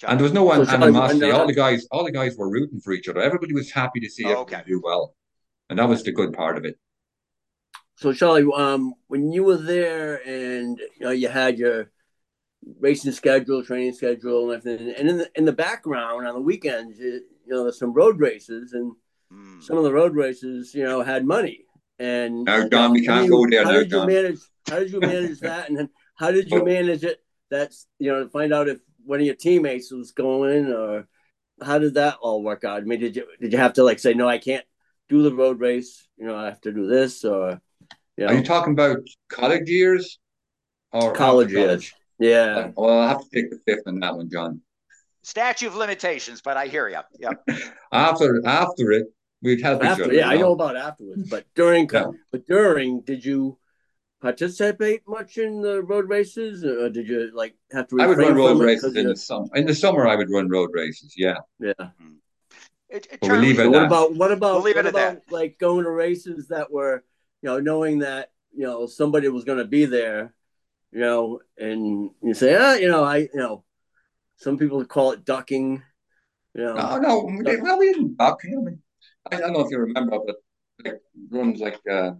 [0.00, 0.12] John.
[0.12, 1.30] And there was no one so animosity.
[1.32, 3.20] All the guys, all the guys were rooting for each other.
[3.20, 4.64] Everybody was happy to see oh, everybody okay.
[4.68, 5.16] do well,
[5.68, 6.78] and that was the good part of it.
[7.96, 11.90] So Charlie, um, when you were there, and you know, you had your
[12.78, 17.00] racing schedule, training schedule, and everything, and in the in the background on the weekends,
[17.00, 18.92] you, you know, there's some road races and
[19.32, 19.62] Mm.
[19.62, 21.64] Some of the road races, you know, had money.
[21.98, 23.64] And no, John, we can't you, go there.
[23.64, 24.38] How no, did you manage?
[24.68, 25.68] How did you manage that?
[25.68, 27.18] And how did you manage it?
[27.50, 31.08] That's you know, to find out if one of your teammates was going, or
[31.60, 32.82] how did that all work out?
[32.82, 34.64] I mean, did you did you have to like say no, I can't
[35.08, 36.06] do the road race?
[36.16, 37.60] You know, I have to do this, or
[38.16, 38.32] you know?
[38.32, 40.18] Are you talking about college years?
[40.92, 41.92] Or college years?
[42.18, 42.70] Yeah.
[42.76, 44.60] Well, I'll have to take the fifth on that one, John.
[45.22, 47.00] Statute of limitations, but I hear you.
[47.18, 47.32] Yeah.
[47.92, 49.06] after after it,
[49.42, 50.14] we'd help after, each other.
[50.14, 50.30] Yeah, know?
[50.30, 52.10] I know about afterwards, but during, yeah.
[52.32, 53.58] but during, did you
[54.20, 58.00] participate much in the road races, or did you like have to?
[58.00, 59.48] I would run road races in the summer.
[59.54, 61.14] In the summer, I would run road races.
[61.16, 61.72] Yeah, yeah.
[61.78, 62.14] Hmm.
[62.88, 65.90] It, it we'll leave it what about what about we'll what about like going to
[65.90, 67.04] races that were
[67.42, 70.32] you know knowing that you know somebody was going to be there,
[70.90, 73.64] you know, and you say ah you know I you know
[74.36, 75.82] some people call it ducking.
[76.54, 78.40] You know, no, no, we, well we didn't duck.
[78.44, 78.80] I mean,
[79.30, 80.36] I don't know if you remember, but
[80.84, 81.00] like
[81.30, 82.12] runs like uh,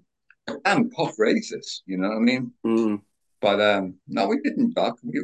[0.64, 1.82] damn tough races.
[1.86, 2.52] You know what I mean?
[2.66, 3.00] Mm.
[3.40, 4.98] But um, no, we didn't duck.
[5.02, 5.22] We,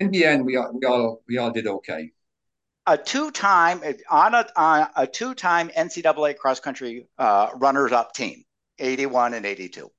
[0.00, 2.12] in the end, we all we all we all did okay.
[2.86, 8.44] A two-time on a on a two-time NCAA cross country uh, runners-up team,
[8.78, 9.90] eighty-one and eighty-two.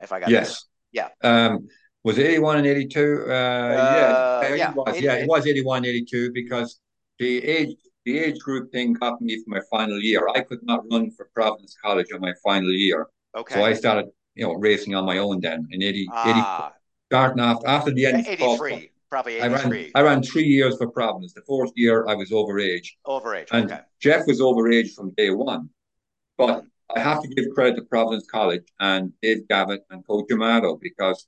[0.00, 1.12] If I got yes, that.
[1.22, 1.28] yeah.
[1.46, 1.68] Um,
[2.04, 3.00] was it 81 and 82?
[3.00, 5.00] Uh, uh, yeah, yeah, it was.
[5.00, 6.80] Yeah, it was 81, 82 because
[7.18, 7.76] the age
[8.08, 10.26] the age group thing got me for my final year.
[10.34, 13.06] I could not run for Providence College on my final year.
[13.36, 13.54] Okay.
[13.54, 16.68] So I started, you know, racing on my own then in 80, ah.
[16.68, 16.74] 80
[17.10, 18.26] starting after, after the end.
[18.26, 19.42] 83, probably 83.
[19.42, 21.34] I ran, I ran three years for Providence.
[21.34, 22.88] The fourth year I was overage.
[23.06, 23.82] Overage, and okay.
[24.00, 25.68] Geoff was overage from day one.
[26.38, 26.64] But
[26.96, 31.26] I have to give credit to Providence College and Dave Gavitt and Coach Amato because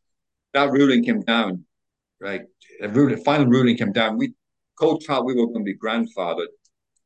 [0.55, 1.65] that ruling came down,
[2.21, 2.43] right?
[2.81, 4.17] The ruling, final ruling came down.
[4.17, 4.33] We
[4.79, 6.53] coach thought we were going to be grandfathered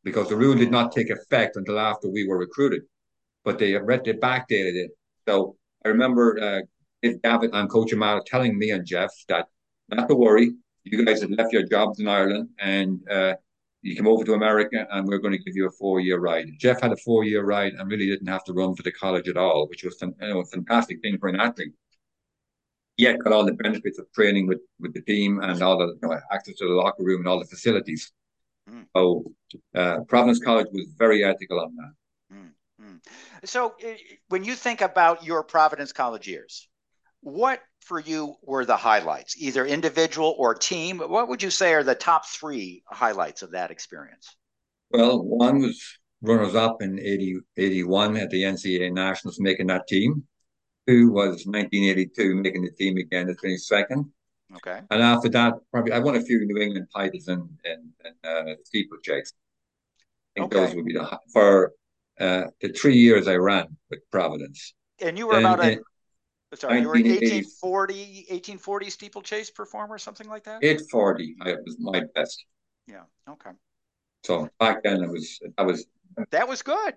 [0.05, 2.83] because the rule did not take effect until after we were recruited,
[3.45, 4.91] but they they backdated it.
[5.27, 6.61] So I remember uh,
[7.03, 9.49] David and Coach Amato telling me and Geoff that
[9.89, 10.53] not to worry,
[10.85, 13.35] you guys had left your jobs in Ireland and uh,
[13.83, 16.49] you come over to America and we're going to give you a four year ride.
[16.59, 19.29] Geoff had a four year ride and really didn't have to run for the college
[19.29, 21.73] at all, which was you know, a fantastic thing for an athlete.
[22.97, 26.09] Yet got all the benefits of training with, with the team and all the you
[26.09, 28.13] know, access to the locker room and all the facilities.
[28.71, 28.87] Mm.
[28.97, 29.25] So
[29.75, 32.37] uh, Providence College was very ethical on that.
[32.37, 32.51] Mm.
[32.83, 33.01] Mm.
[33.47, 33.75] So
[34.29, 36.69] when you think about your Providence College years,
[37.21, 40.99] what for you were the highlights, either individual or team?
[40.99, 44.37] What would you say are the top three highlights of that experience?
[44.91, 45.83] Well, one was
[46.23, 50.25] runners up in 80, 81 at the NCAA Nationals, making that team.
[50.87, 54.05] Two was 1982, making the team again, the 22nd.
[54.57, 54.81] Okay.
[54.91, 58.55] And after that, probably I won a few New England titles and and, and uh,
[58.65, 59.33] steeplechase.
[60.37, 60.67] I think okay.
[60.67, 61.73] those would be the for
[62.21, 64.75] uh, the three years I ran with Providence.
[65.01, 65.81] And you were about a
[66.55, 67.95] Sorry, you were an 1840,
[68.31, 70.63] 1840 steeplechase performer, something like that?
[70.63, 72.45] 840 I was my best.
[72.87, 73.51] Yeah, okay.
[74.23, 75.87] So back then it was, I was.
[76.31, 76.95] That was good.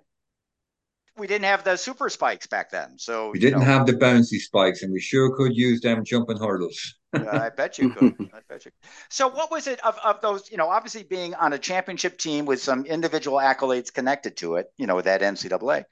[1.17, 2.97] We didn't have the super spikes back then.
[2.97, 3.65] So we didn't know.
[3.65, 6.95] have the bouncy spikes and we sure could use them jumping hurdles.
[7.13, 8.15] yeah, I bet you could.
[8.33, 8.71] I bet you.
[9.09, 12.45] So what was it of, of those, you know, obviously being on a championship team
[12.45, 15.85] with some individual accolades connected to it, you know, with that NCAA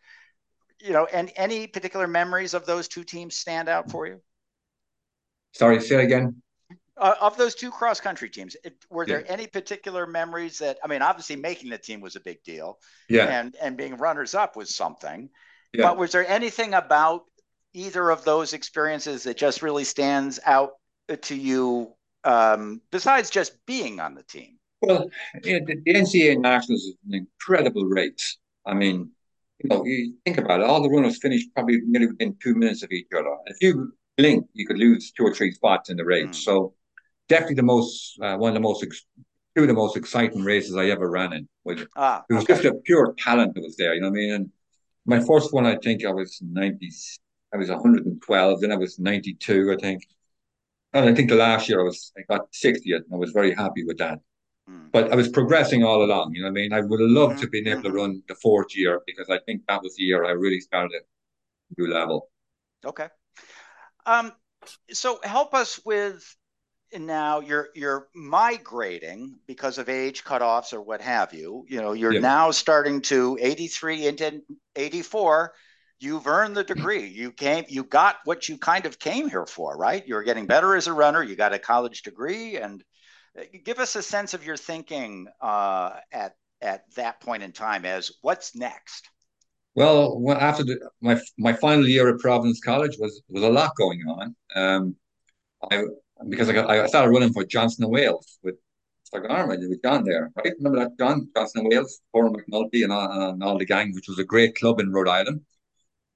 [0.81, 4.21] you know, and any particular memories of those two teams stand out for you?
[5.53, 6.41] Sorry, say it again.
[6.97, 9.31] Uh, of those two cross country teams, it, were there yeah.
[9.31, 12.79] any particular memories that I mean, obviously making the team was a big deal,
[13.09, 15.29] yeah, and and being runners up was something.
[15.73, 15.83] Yeah.
[15.83, 17.23] But was there anything about
[17.73, 20.71] either of those experiences that just really stands out
[21.21, 21.93] to you
[22.23, 24.57] um, besides just being on the team?
[24.81, 25.09] Well,
[25.43, 28.37] the, the NCAA Nationals is an incredible race.
[28.65, 29.11] I mean,
[29.63, 32.83] you know, you think about it, all the runners finished probably nearly within two minutes
[32.83, 33.35] of each other.
[33.47, 36.27] If you blink, you could lose two or three spots in the race.
[36.27, 36.35] Mm.
[36.35, 36.73] So
[37.29, 39.05] definitely the most, uh, one of the most, ex-
[39.55, 41.47] two of the most exciting races I ever ran in.
[41.63, 42.53] Was, ah, it was okay.
[42.53, 44.33] just a pure talent that was there, you know what I mean?
[44.33, 44.49] And
[45.05, 46.91] my first one, I think I was 90,
[47.53, 50.03] I was 112, then I was 92, I think.
[50.93, 53.53] And I think the last year I was, I got 60th and I was very
[53.53, 54.19] happy with that.
[54.69, 54.91] Mm.
[54.91, 56.33] But I was progressing all along.
[56.33, 56.73] You know what I mean?
[56.73, 57.41] I would have loved mm-hmm.
[57.41, 57.97] to be able to mm-hmm.
[57.97, 61.03] run the fourth year because I think that was the year I really started at
[61.77, 62.29] new level.
[62.83, 63.07] Okay.
[64.05, 64.31] Um,
[64.91, 66.35] so help us with
[66.93, 71.65] now you're you're migrating because of age cutoffs or what have you.
[71.67, 74.41] You know, you're now starting to 83 into
[74.75, 75.53] 84.
[75.99, 77.07] You've earned the degree.
[77.07, 80.05] You came, you got what you kind of came here for, right?
[80.05, 81.23] You're getting better as a runner.
[81.23, 82.83] You got a college degree, and
[83.63, 88.11] give us a sense of your thinking uh, at at that point in time as
[88.21, 89.09] what's next.
[89.73, 94.01] Well, after the, my my final year at Providence College was was a lot going
[94.07, 94.35] on.
[94.55, 94.95] Um,
[95.71, 95.83] I
[96.29, 98.55] because I got I started running for Johnson and Wales with
[99.13, 100.53] Stockarma with John there, right?
[100.57, 104.07] Remember that John Johnson and Wales, Paul McNulty, and all, and all the gang, which
[104.07, 105.41] was a great club in Rhode Island.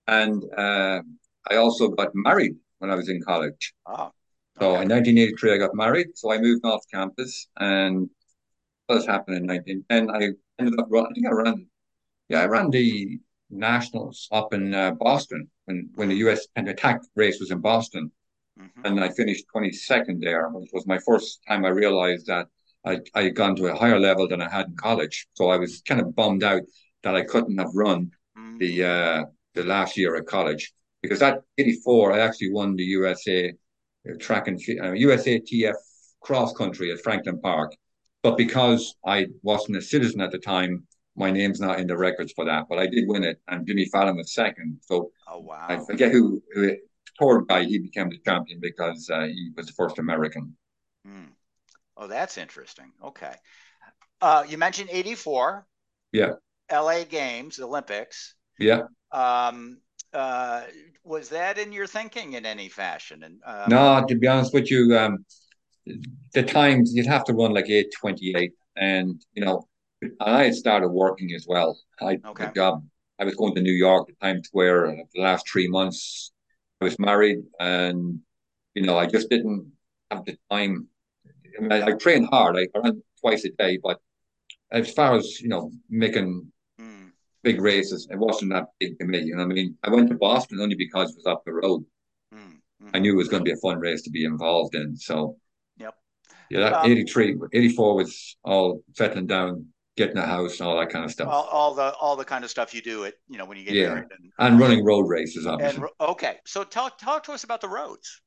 [0.08, 1.02] And uh,
[1.50, 3.74] I also got married when I was in college.
[3.86, 4.12] Oh.
[4.60, 6.08] So in 1983, I got married.
[6.16, 8.10] So I moved off campus, and
[8.88, 9.86] what happened in 19?
[9.90, 10.30] And I
[10.60, 11.12] ended up running.
[11.12, 11.68] I think I ran.
[12.28, 13.20] Yeah, I ran the
[13.50, 16.48] nationals up in uh, Boston when when the U.S.
[16.56, 18.12] and attack race was in Boston,
[18.60, 18.86] mm-hmm.
[18.86, 22.48] and I finished 22nd there, which was my first time I realized that
[22.86, 25.28] I I had gone to a higher level than I had in college.
[25.34, 26.64] So I was kind of bummed out
[27.04, 28.58] that I couldn't have run mm-hmm.
[28.58, 33.54] the uh, the last year at college because that 84 I actually won the USA
[34.20, 35.76] track and uh, USATF
[36.22, 37.76] cross country at Franklin Park.
[38.22, 40.86] But because I wasn't a citizen at the time,
[41.16, 42.66] my name's not in the records for that.
[42.70, 44.80] But I did win it, and Jimmy Fallon was second.
[44.82, 45.66] So oh, wow.
[45.70, 46.76] I forget who, who
[47.20, 50.56] poor guy he became the champion because uh, he was the first American.
[51.06, 51.26] Hmm.
[51.98, 52.92] Oh, that's interesting.
[53.04, 53.34] Okay.
[54.22, 55.68] Uh, you mentioned 84.
[56.14, 56.34] Yeah.
[56.72, 58.36] LA Games, Olympics.
[58.58, 58.84] Yeah.
[59.12, 59.82] Um,
[60.14, 60.64] uh,
[61.04, 63.24] was that in your thinking in any fashion?
[63.24, 65.26] And um, no, to be honest with you, um,
[66.34, 69.68] the times you'd have to run like eight twenty eight, and you know,
[70.20, 71.78] I had started working as well.
[72.02, 72.52] I okay.
[72.56, 72.84] job.
[73.20, 76.32] I was going to New York at Times Square, and the last three months,
[76.82, 78.20] I was married, and
[78.74, 79.72] you know, I just didn't
[80.12, 80.88] have the time.
[81.58, 82.58] I, mean, I, I trained hard.
[82.58, 84.00] I, I ran twice a day, but
[84.72, 86.52] as far as you know, making
[87.44, 88.08] big races.
[88.12, 89.20] It wasn't that big to me.
[89.20, 89.78] You know I mean?
[89.84, 91.86] I went to Boston only because it was up the road.
[92.34, 92.90] Mm-hmm.
[92.94, 94.96] I knew it was going to be a fun race to be involved in.
[94.98, 95.38] So,
[95.78, 95.96] yep.
[96.50, 99.68] Yeah, that um, 83, 84 was all settling down,
[100.00, 101.28] getting a house, and all that kind of stuff.
[101.28, 103.66] All, all, the all the kind of stuff you do it, you know, when you
[103.66, 103.90] get yeah.
[103.90, 104.06] married.
[104.18, 105.84] And, and running road races, obviously.
[105.84, 108.22] And, okay, so talk talk to us about the roads.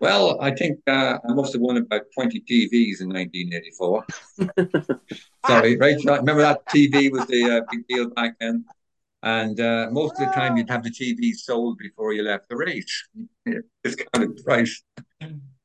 [0.00, 4.04] Well, I think uh, I must have won about 20 TVs in 1984.
[5.46, 5.96] Sorry, right?
[6.04, 8.64] Remember that TV was the uh, big deal back then?
[9.22, 12.56] And uh, most of the time, you'd have the TV sold before you left the
[12.56, 13.08] race.
[13.84, 14.82] Discounted price,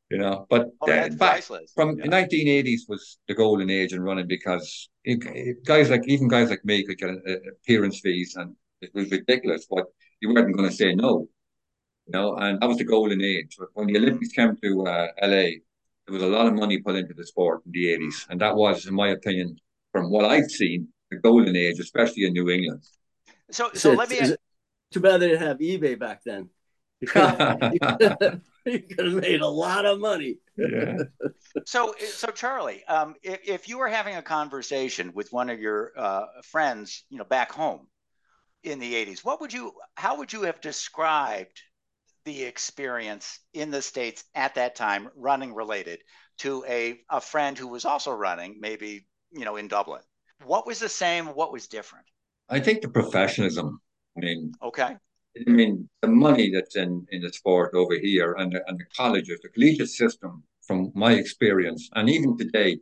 [0.09, 0.45] you know.
[0.49, 1.43] But oh, uh, back
[1.75, 2.03] from yeah.
[2.03, 6.65] the 1980s was the golden age in running because it, guys like even guys like
[6.65, 7.09] me could get
[7.63, 9.67] appearance fees, and it was ridiculous.
[9.69, 9.85] But
[10.21, 11.27] you weren't going to say no
[12.09, 13.55] you know, and that was the golden age.
[13.73, 15.61] When the Olympics came to uh, LA,
[16.09, 18.25] there was a lot of money put into the sport in the 80s.
[18.29, 19.57] And that was, in my opinion,
[19.91, 22.83] from what I've seen, the golden age, especially in New England.
[23.51, 24.19] So, so let me.
[24.91, 26.49] Too bad they didn't have eBay back then.
[27.01, 30.37] you could have made a lot of money.
[30.57, 30.97] Yeah.
[31.65, 35.91] so, so Charlie, um, if, if you were having a conversation with one of your
[35.97, 37.87] uh, friends, you know, back home
[38.63, 41.61] in the '80s, what would you, how would you have described
[42.25, 45.99] the experience in the states at that time running related
[46.39, 50.01] to a, a friend who was also running maybe you know in dublin
[50.43, 52.05] what was the same what was different
[52.49, 53.79] i think the professionalism
[54.17, 54.95] i mean okay
[55.47, 58.85] i mean the money that's in in the sport over here and the, and the
[58.95, 62.77] colleges the collegiate system from my experience and even today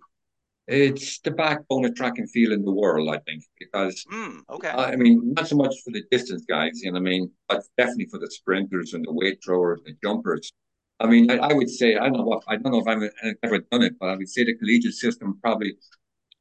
[0.67, 4.69] it's the backbone of track and field in the world, I think, because mm, okay.
[4.69, 8.07] I mean, not so much for the distance guys, you know, I mean, but definitely
[8.11, 10.51] for the sprinters and the weight throwers, and the jumpers.
[10.99, 13.37] I mean, I, I would say I don't know what I don't know if I've
[13.43, 15.77] ever done it, but I would say the collegiate system probably.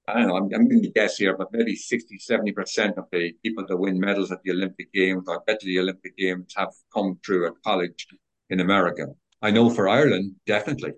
[0.09, 0.37] I don't know.
[0.37, 3.77] I'm, I'm going to guess here, but maybe 60, 70 percent of the people that
[3.77, 7.47] win medals at the Olympic Games or get to the Olympic Games have come through
[7.47, 8.07] a college
[8.51, 9.07] in America.
[9.43, 10.93] I know for Ireland, definitely.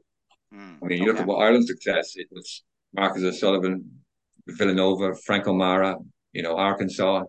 [0.54, 1.12] Mm, I mean, you okay.
[1.12, 2.12] look at what Ireland's success.
[2.16, 3.90] It was Marcus O'Sullivan,
[4.46, 5.96] Villanova, Frank O'Mara,
[6.32, 7.24] you know, Arkansas.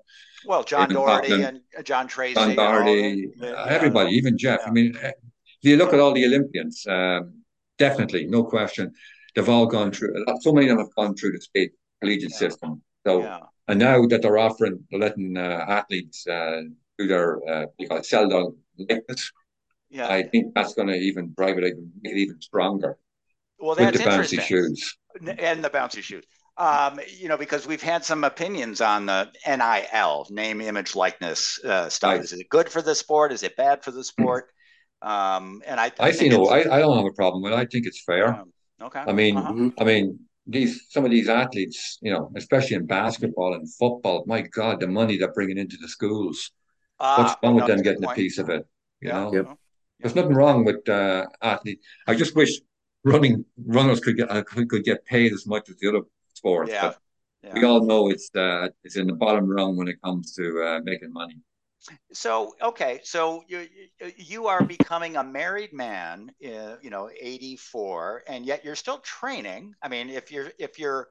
[0.46, 2.36] Well, John Doherty and John Treacy.
[2.36, 4.60] John Doherty, uh, everybody, even Geoff.
[4.62, 4.68] Yeah.
[4.68, 5.14] I mean, if
[5.62, 7.42] you look at all the Olympians, um,
[7.78, 8.94] definitely, no question,
[9.40, 11.72] they've all gone through, so many of them have gone through the state
[12.02, 12.38] collegiate yeah.
[12.38, 12.82] system.
[13.06, 13.40] So, yeah.
[13.68, 16.62] and now that they're offering, they're letting uh, athletes uh,
[16.98, 18.46] do their, uh, you call it, sell their
[18.78, 19.32] likeness.
[19.90, 20.08] Yeah.
[20.08, 22.98] I think that's going to even drive it, even, make it even stronger.
[23.60, 26.26] Well, that's with the bouncy shoes and the bouncy shoes.
[26.58, 31.88] Um, you know, because we've had some opinions on the NIL, name, image, likeness uh,
[31.88, 32.12] stuff.
[32.12, 32.22] Right.
[32.22, 33.32] Is it good for the sport?
[33.32, 34.50] Is it bad for the sport?
[35.02, 37.54] Um, and I, I, I see no, I, I don't have a problem with.
[37.54, 37.56] it.
[37.56, 38.28] I think it's fair.
[38.34, 38.52] Um,
[38.82, 39.00] okay.
[39.00, 39.70] I mean, uh-huh.
[39.80, 44.24] I mean, these some of these athletes, you know, especially in basketball and football.
[44.28, 46.52] My God, the money they're bringing into the schools.
[47.00, 48.66] Uh, What's wrong with them getting a piece of it?
[49.02, 49.20] You yeah.
[49.20, 49.58] know, yep.
[50.00, 51.86] there's nothing wrong with uh, athletes.
[52.08, 52.52] I just wish
[53.04, 56.02] running runners could get uh, could get paid as much as the other
[56.34, 56.72] sports.
[56.72, 56.82] Yeah.
[56.82, 56.98] But
[57.44, 57.54] yeah.
[57.54, 60.80] we all know it's uh, it's in the bottom rung when it comes to uh,
[60.84, 61.38] making money.
[62.12, 63.68] So okay, so you
[64.18, 69.00] you are becoming a married man, uh, you know, eighty four, and yet you're still
[69.00, 69.74] training.
[69.82, 71.08] I mean, if you're if you're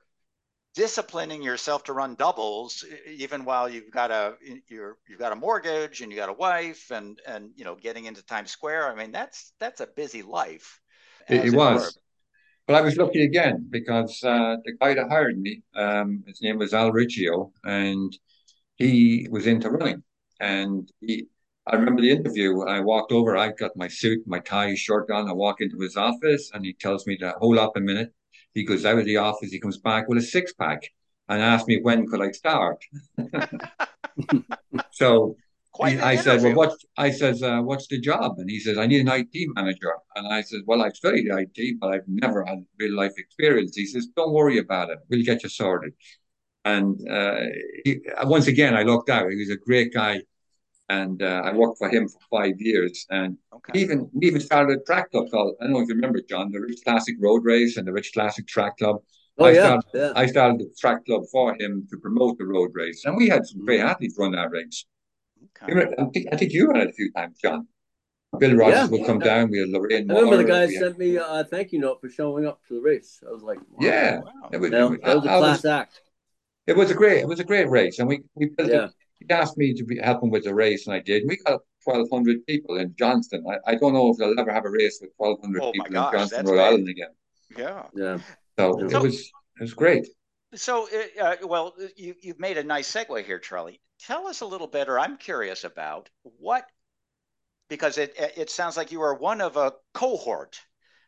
[0.75, 4.37] disciplining yourself to run doubles even while you've got a
[4.69, 8.07] you're you've got a mortgage and you got a wife and and you know getting
[8.07, 10.81] into Times Square I mean that's that's a busy life
[11.29, 11.99] it, it was.
[12.67, 16.59] But I was lucky again because uh, the guy that hired me, um, his name
[16.59, 18.17] was Al Riccio, and
[18.77, 20.03] he was into running.
[20.41, 21.27] And he,
[21.67, 22.63] I remember the interview.
[22.63, 23.37] I walked over.
[23.37, 25.29] I got my suit, my tie, shirt on.
[25.29, 28.13] I walk into his office, and he tells me to hold up a minute.
[28.55, 29.51] He goes out of the office.
[29.51, 30.83] He comes back with a six pack
[31.29, 32.83] and asked me when could I start.
[34.91, 35.37] so
[35.79, 36.73] Quite I said, well, what?
[36.97, 38.39] I says, uh, what's the job?
[38.39, 39.93] And he says, I need an IT manager.
[40.17, 43.77] And I said, well, I've studied IT, but I've never had real life experience.
[43.77, 44.99] He says, don't worry about it.
[45.09, 45.93] We'll get you sorted.
[46.75, 47.41] And uh,
[47.85, 47.91] he,
[48.25, 49.31] once again, I looked out.
[49.31, 50.15] He was a great guy,
[50.89, 52.95] and uh, I worked for him for five years.
[53.19, 53.75] And okay.
[53.83, 56.61] even even started a track club called I don't know if you remember, John, the
[56.61, 58.97] Rich Classic Road Race and the Rich Classic Track Club.
[59.39, 60.13] Oh, I yeah, started, yeah.
[60.23, 63.47] I started the track club for him to promote the road race, and we had
[63.47, 63.91] some great mm-hmm.
[63.91, 64.85] athletes run that race.
[65.63, 65.95] Okay.
[65.99, 67.69] I, think, I think you ran it a few times, John.
[68.39, 69.51] Bill Rodgers yeah, would come down.
[69.51, 70.11] We had Lorraine.
[70.11, 72.81] I remember the guy sent me a thank you note for showing up to the
[72.81, 73.23] race.
[73.27, 74.51] I was like, wow, yeah, wow.
[74.53, 76.01] It was, that was a class was, act.
[76.69, 78.85] It was a great, it was a great race, and we we built yeah.
[78.85, 78.91] it.
[79.21, 81.25] He asked me to be, help him with the race, and I did.
[81.27, 83.45] We got twelve hundred people in Johnston.
[83.51, 85.91] I, I don't know if they'll ever have a race with twelve hundred oh people
[85.91, 87.15] gosh, in Johnston, Rhode Island again.
[87.57, 88.19] Yeah, yeah.
[88.59, 90.07] So, so it was it was great.
[90.55, 94.47] So, uh, uh well, you you've made a nice segue here, Charlie tell us a
[94.47, 96.65] little bit, or I'm curious about what,
[97.69, 100.59] because it it sounds like you are one of a cohort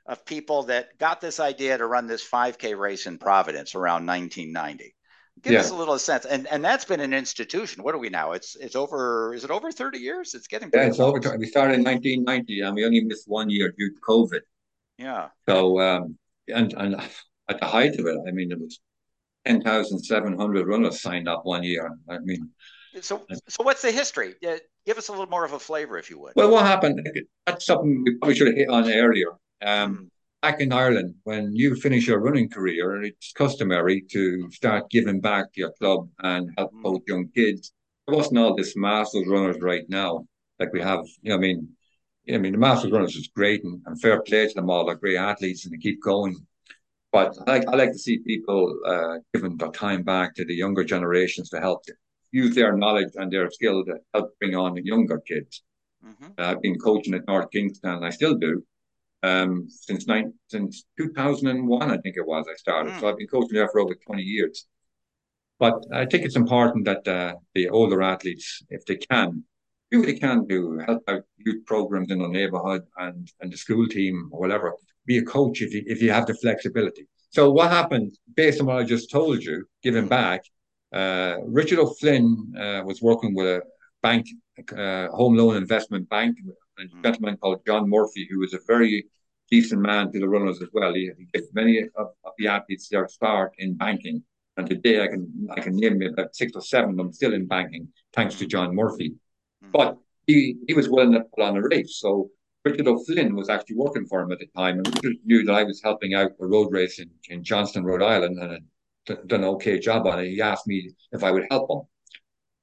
[0.06, 4.94] of people that got this idea to run this 5K race in Providence around 1990.
[5.42, 5.60] Give yeah.
[5.60, 6.24] us a little sense.
[6.24, 7.82] And and that's been an institution.
[7.82, 8.32] What are we now?
[8.32, 9.34] It's it's over.
[9.34, 10.34] Is it over thirty years?
[10.34, 10.70] It's getting.
[10.72, 11.18] Yeah, it's over.
[11.38, 14.40] We started in 1990, and we only missed one year due to COVID.
[14.98, 15.28] Yeah.
[15.48, 16.18] So um,
[16.48, 17.00] and and
[17.48, 18.80] at the height of it, I mean, it was
[19.46, 21.90] ten thousand seven hundred runners signed up one year.
[22.08, 22.50] I mean.
[23.02, 24.34] So, so what's the history?
[24.44, 26.32] Uh, give us a little more of a flavor, if you would.
[26.34, 27.00] Well, what happened?
[27.46, 29.28] That's something we probably should have hit on earlier.
[29.62, 30.08] Um, mm
[30.42, 35.52] back in Ireland, when you finish your running career, it's customary to start giving back
[35.52, 36.94] to your club and help mm.
[36.94, 37.72] out young kids.
[38.06, 40.26] There wasn't all this masters runners right now
[40.58, 41.04] like we have.
[41.22, 41.68] You know, I mean,
[42.24, 44.70] you know, I mean, the masters runners is great and, and fair play to them
[44.70, 44.86] all.
[44.86, 46.36] They're great athletes and they keep going.
[47.12, 50.54] But I like, I like to see people uh, giving their time back to the
[50.54, 51.84] younger generations to help
[52.30, 55.62] use their knowledge and their skill to help bring on the younger kids.
[56.06, 56.26] Mm-hmm.
[56.38, 58.62] Uh, I've been coaching at North Kingstown, and I still do
[59.22, 62.94] um, since nine, since 2001, I think it was, I started.
[62.94, 63.00] Mm.
[63.00, 64.66] So I've been coaching there for over 20 years.
[65.58, 69.44] But I think it's important that uh, the older athletes, if they can,
[69.90, 73.56] do what they can do, help out youth programs in the neighborhood and, and the
[73.56, 74.74] school team or whatever.
[75.04, 77.06] Be a coach if you, if you have the flexibility.
[77.30, 80.44] So what happened, based on what I just told you, giving back,
[80.92, 83.62] uh, Richard O'Flynn uh, was working with a
[84.02, 84.26] bank,
[84.76, 86.36] uh, home loan investment bank,
[86.80, 87.02] a mm.
[87.02, 89.06] gentleman called John Murphy, who was a very
[89.50, 90.94] decent man to the runners as well.
[90.94, 94.22] He, he gave many of, of, the athletes their start in banking.
[94.56, 97.46] And today I can I can name about six or seven of them still in
[97.46, 99.14] banking, thanks to John Murphy.
[99.64, 99.72] Mm.
[99.72, 101.98] But he, he was willing to put on a race.
[101.98, 102.30] So
[102.64, 105.62] Richard O'Flynn was actually working for him at the time, and Richard knew that I
[105.64, 108.52] was helping out a road race in, in Johnston, Rhode Island, and
[109.06, 110.30] had done an okay job on it.
[110.30, 111.80] He asked me if I would help him.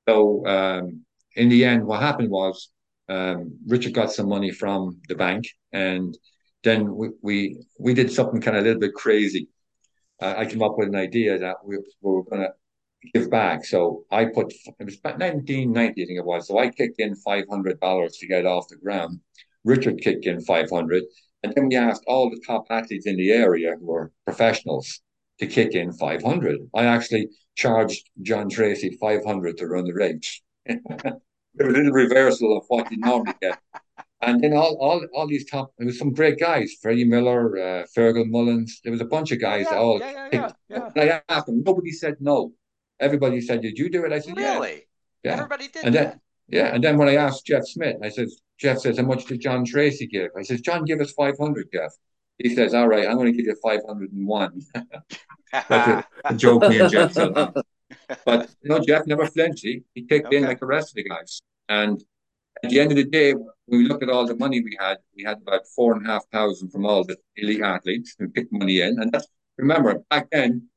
[0.07, 1.01] So um,
[1.35, 2.69] in the end, what happened was
[3.09, 6.17] um, Richard got some money from the bank, and
[6.63, 9.47] then we we, we did something kind of a little bit crazy.
[10.21, 12.51] Uh, I came up with an idea that we, we were going to
[13.13, 13.65] give back.
[13.65, 16.47] So I put it was about 1990, I think it was.
[16.47, 19.19] So I kicked in five hundred dollars to get off the ground.
[19.63, 21.03] Richard kicked in five hundred,
[21.43, 25.01] and then we asked all the top athletes in the area who were professionals
[25.39, 26.59] to kick in five hundred.
[26.73, 30.41] I actually charged John Treacy five hundred to run the race.
[31.59, 33.59] it was a little reversal of what you normally get.
[34.21, 37.85] And then all, all, all these top, there was some great guys, Freddie Miller, uh,
[37.95, 38.81] Fergal Mullins.
[38.83, 39.67] There was a bunch of guys.
[39.69, 41.19] Yeah, all yeah, yeah, yeah, yeah.
[41.29, 41.61] I asked them.
[41.63, 42.51] Nobody said no.
[42.99, 44.87] Everybody said, "Did you do it?" I said, "Really?"
[45.23, 45.33] Yeah.
[45.33, 46.09] Everybody did and that.
[46.09, 49.25] Then, yeah, and then when I asked Geoff Smith, I said, "Geoff says, how much
[49.25, 51.93] did John Treacy give?" I says, "John, give us five hundred, Geoff."
[52.39, 54.61] He says, "All right, I'm going to give you five hundred and one."
[55.53, 57.33] That's a, a joke me and Geoff said.
[58.25, 59.63] But you know, Geoff never flinched.
[59.63, 60.37] He, he kicked okay.
[60.37, 61.41] in like the rest of the guys.
[61.69, 62.01] And
[62.63, 64.97] at the end of the day, when we look at all the money we had,
[65.15, 68.51] we had about four and a half thousand from all the elite athletes who picked
[68.51, 68.99] money in.
[68.99, 69.27] And that's
[69.57, 70.69] remember back then,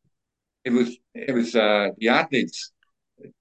[0.65, 2.73] it was it was uh, the athletes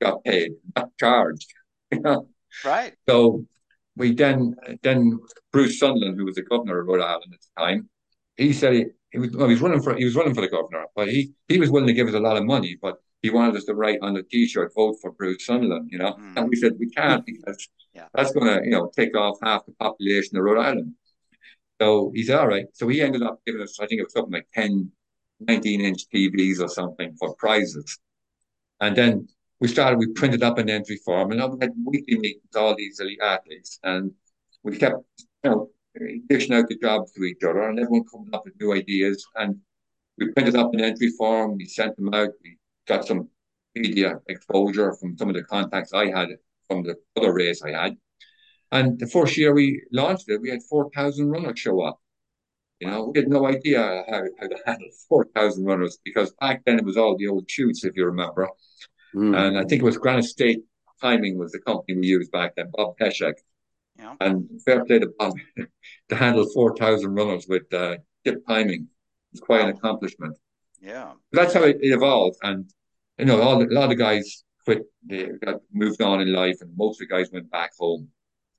[0.02, 1.48] got paid, not charged.
[1.92, 2.28] You know?
[2.64, 2.94] Right.
[3.08, 3.46] So
[3.96, 5.20] we then then
[5.52, 7.90] Bruce Sundlun, who was the governor of Rhode Island at the time,
[8.38, 10.50] he said he, he was well, he was running for he was running for the
[10.50, 13.30] governor, but he he was willing to give us a lot of money, but he
[13.30, 16.38] wanted us to write on the T-shirt, "Vote for Bruce Sundlun," you know, mm.
[16.38, 18.08] and we said we can't because yeah.
[18.14, 20.94] that's going to, you know, take off half the population of Rhode Island.
[21.82, 24.14] So he said, "All right." So he ended up giving us, I think it was
[24.14, 24.92] something like 10,
[25.42, 28.00] 19 inch TVs or something for prizes,
[28.80, 29.28] and then
[29.60, 30.00] we started.
[30.00, 33.80] We printed up an entry form, and we had weekly meetings all these elite athletes,
[33.84, 34.12] and
[34.64, 34.98] we kept,
[35.44, 35.70] you know,
[36.30, 39.60] dishing out the jobs to each other, and everyone coming up with new ideas, and
[40.18, 41.58] we printed up an entry form.
[41.58, 42.30] We sent them out.
[42.44, 42.58] We
[42.90, 43.30] got some
[43.76, 46.30] media exposure from some of the contacts I had
[46.68, 47.96] from the other race I had.
[48.72, 52.00] And the first year we launched it, we had 4,000 runners show up.
[52.80, 56.80] You know, we had no idea how, how to handle 4,000 runners because back then
[56.80, 58.50] it was all the old chutes, if you remember.
[59.16, 59.36] Mm.
[59.36, 60.62] And I think it was Granite State
[61.02, 63.36] Timing was the company we used back then, Bob Peshek.
[63.98, 64.16] Yeah.
[64.20, 65.34] And fair play to Bob
[66.10, 68.88] to handle 4,000 runners with uh, tip timing.
[69.32, 69.70] It's quite wow.
[69.70, 70.38] an accomplishment.
[70.82, 71.14] Yeah.
[71.32, 72.38] That's how it, it evolved.
[72.44, 72.72] And
[73.20, 76.76] you know, all, a lot of guys quit, they got moved on in life, and
[76.76, 78.10] most of the guys went back home.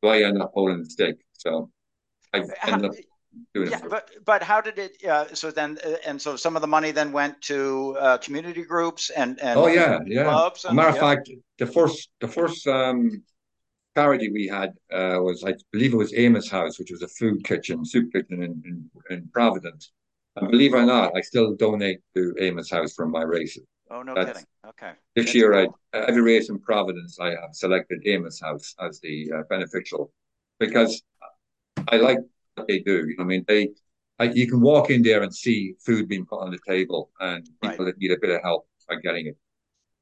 [0.03, 1.17] So I ended up holding the stick.
[1.33, 1.71] So
[2.33, 2.97] I ended up
[3.55, 3.91] doing yeah, it.
[3.91, 5.05] But but how did it?
[5.05, 8.65] Uh, so then, uh, and so some of the money then went to uh, community
[8.65, 10.25] groups and and oh yeah, yeah.
[10.25, 11.01] Clubs and, matter of yeah.
[11.01, 13.23] fact, the first the first um,
[13.97, 17.45] charity we had uh, was I believe it was Amos House, which was a food
[17.45, 19.93] kitchen, soup kitchen in, in, in Providence.
[20.37, 23.65] And believe it or not, I still donate to Amos House from my races.
[23.91, 24.47] Oh, no That's, kidding.
[24.69, 24.93] Okay.
[25.17, 25.79] This That's year, cool.
[25.93, 30.13] I, every race in Providence, I have selected Amos House as the uh, beneficial
[30.59, 31.03] because
[31.89, 32.19] I like
[32.55, 33.09] what they do.
[33.09, 33.71] You know, I mean, they,
[34.19, 37.45] I, you can walk in there and see food being put on the table and
[37.61, 37.87] people right.
[37.87, 39.37] that need a bit of help are getting it.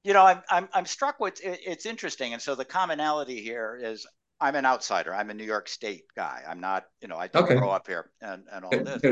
[0.04, 3.78] You know, I'm I'm I'm struck with it, it's interesting, and so the commonality here
[3.82, 4.06] is
[4.40, 5.14] I'm an outsider.
[5.14, 6.42] I'm a New York State guy.
[6.48, 7.56] I'm not, you know, I didn't Okay.
[7.56, 9.02] grow up here and and all this.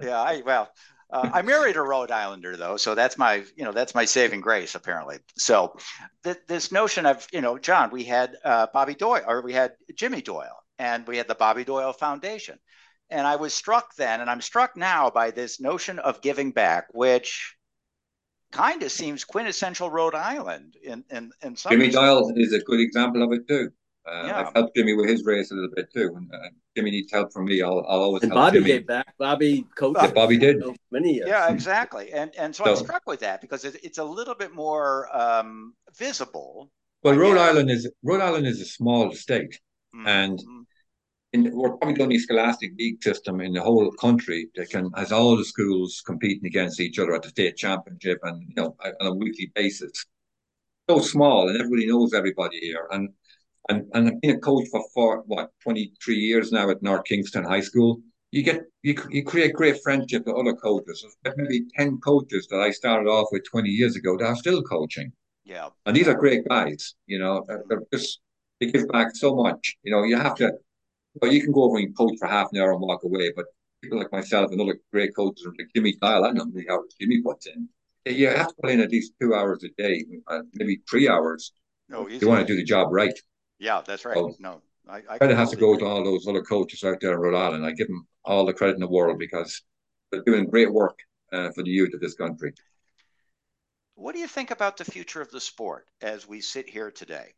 [0.00, 0.70] Yeah, I well,
[1.10, 4.40] uh, I married a Rhode Islander though, so that's my, you know, that's my saving
[4.40, 5.18] grace apparently.
[5.36, 5.76] So
[6.24, 9.72] th- this notion of, you know, John, we had uh, Bobby Doyle or we had
[9.94, 12.58] Jimmy Doyle, and we had the Bobby Doyle Foundation,
[13.10, 16.86] and I was struck then, and I'm struck now by this notion of giving back,
[16.92, 17.56] which
[18.52, 21.72] kind of seems quintessential Rhode Island in in in some.
[21.72, 21.90] Jimmy.
[21.90, 23.70] Doyle is a good example of it too.
[24.10, 24.40] Uh, Yeah.
[24.46, 26.12] I've helped Jimmy with his race a little bit too.
[26.16, 27.62] And uh, Jimmy needs help from me.
[27.62, 28.68] I'll, I'll always And help Bobby Jimmy.
[28.70, 29.14] gave back.
[29.18, 30.62] Bobby coached Yeah, Bobby did.
[30.62, 31.28] for many years.
[31.28, 34.52] Yeah, exactly, and and so, I'm struck with that because it, it's a little bit
[34.54, 36.70] more um, visible.
[37.02, 37.48] Well, Rhode guess.
[37.50, 39.58] Island is Rhode Island is a small state.
[40.06, 40.64] And- Mhm.
[41.34, 45.12] In, we're probably the only scholastic league system in the whole country that can has
[45.12, 48.92] all the schools competing against each other at the state championship and you know on
[49.08, 49.92] a weekly basis.
[50.88, 52.88] So small, and everybody knows everybody here.
[52.90, 53.10] And
[53.68, 57.04] and and I've been a coach for four, what twenty three years now at North
[57.04, 58.00] Kingstown High School.
[58.32, 61.04] You get you you create great friendship with other coaches.
[61.22, 64.62] There's maybe ten coaches that I started off with twenty years ago that are still
[64.62, 65.12] coaching.
[65.44, 68.20] yeah, And these are great guys, you know, they're, they're just,
[68.60, 69.76] they give back so much.
[69.82, 70.52] You know, you have to,
[71.20, 73.46] well, you can go over and coach for half an hour and walk away, but
[73.82, 77.22] people like myself and other great coaches like Jimmy Doyle, I don't know how Jimmy
[77.22, 77.68] puts in.
[78.04, 81.52] You have to put in at least two hours a day, uh, maybe three hours.
[81.88, 83.16] no, if You want to do the job right.
[83.58, 84.16] Yeah, that's right.
[84.16, 84.34] Oh.
[84.38, 87.18] no, I, I Credit has to go to all those other coaches out there in
[87.18, 87.64] Rhode Island.
[87.64, 89.62] I give them all the credit in the world because
[90.10, 90.98] they're doing great work
[91.32, 92.52] uh, for the youth of this country.
[93.94, 97.34] What do you think about the future of the sport as we sit here today?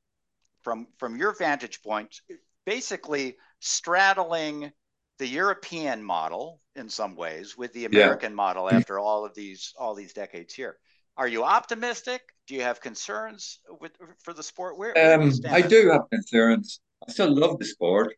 [0.62, 2.20] From from your vantage point,
[2.66, 4.70] basically straddling
[5.18, 9.94] the European model in some ways with the American model after all of these all
[9.94, 10.76] these decades here.
[11.20, 12.22] Are you optimistic?
[12.48, 13.92] Do you have concerns with
[14.24, 14.78] for the sport?
[14.78, 16.80] Where, where Um, I do have concerns.
[17.06, 18.14] I still love the sport,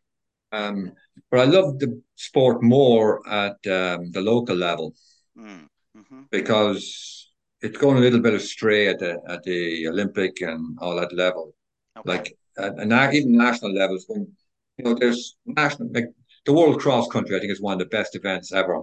[0.53, 0.93] um,
[1.29, 4.95] but I love the sport more at um, the local level?
[5.37, 6.29] Mm, mhm.
[6.31, 7.29] because
[7.59, 11.53] it's going a little bit astray at the at the Olympic and all that level.
[11.97, 12.09] Okay.
[12.09, 14.21] Like at, and even national levels, when
[14.77, 16.09] you know there's national like
[16.45, 18.75] the World Cross Country, I think is one of the best events ever.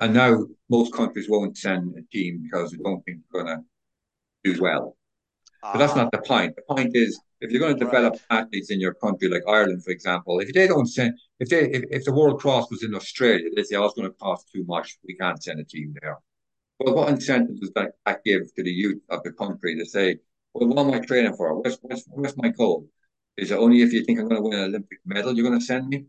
[0.00, 3.64] And now most countries won't send a team because they don't think they're going to
[4.54, 4.96] do well.
[5.72, 6.56] But that's Ah, not the point.
[6.56, 8.20] The point is, if you're going to develop Right.
[8.30, 11.84] athletes in your country, like Ireland, for example, if they don't send, if they, if,
[11.90, 14.64] if the World Cross was in Australia, they say, "Oh, it's going to cost too
[14.66, 14.98] much.
[15.06, 16.18] We can't send a team there."
[16.80, 20.18] Well, what incentive does that, that give to the youth of the country to say,
[20.54, 21.54] "Well, what am I training for?
[21.60, 22.88] What's what's what's my goal?
[23.36, 25.58] Is it only if you think I'm going to win an Olympic medal you're going
[25.60, 26.06] to send me?"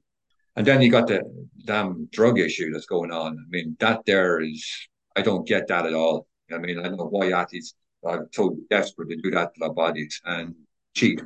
[0.60, 1.22] And then you got the
[1.64, 3.38] damn drug issue that's going on.
[3.40, 4.70] I mean, that there is,
[5.16, 6.28] I don't get that at all.
[6.54, 9.72] I mean, I don't know why athletes are so desperate to do that to their
[9.72, 10.54] bodies and
[10.94, 11.22] cheat.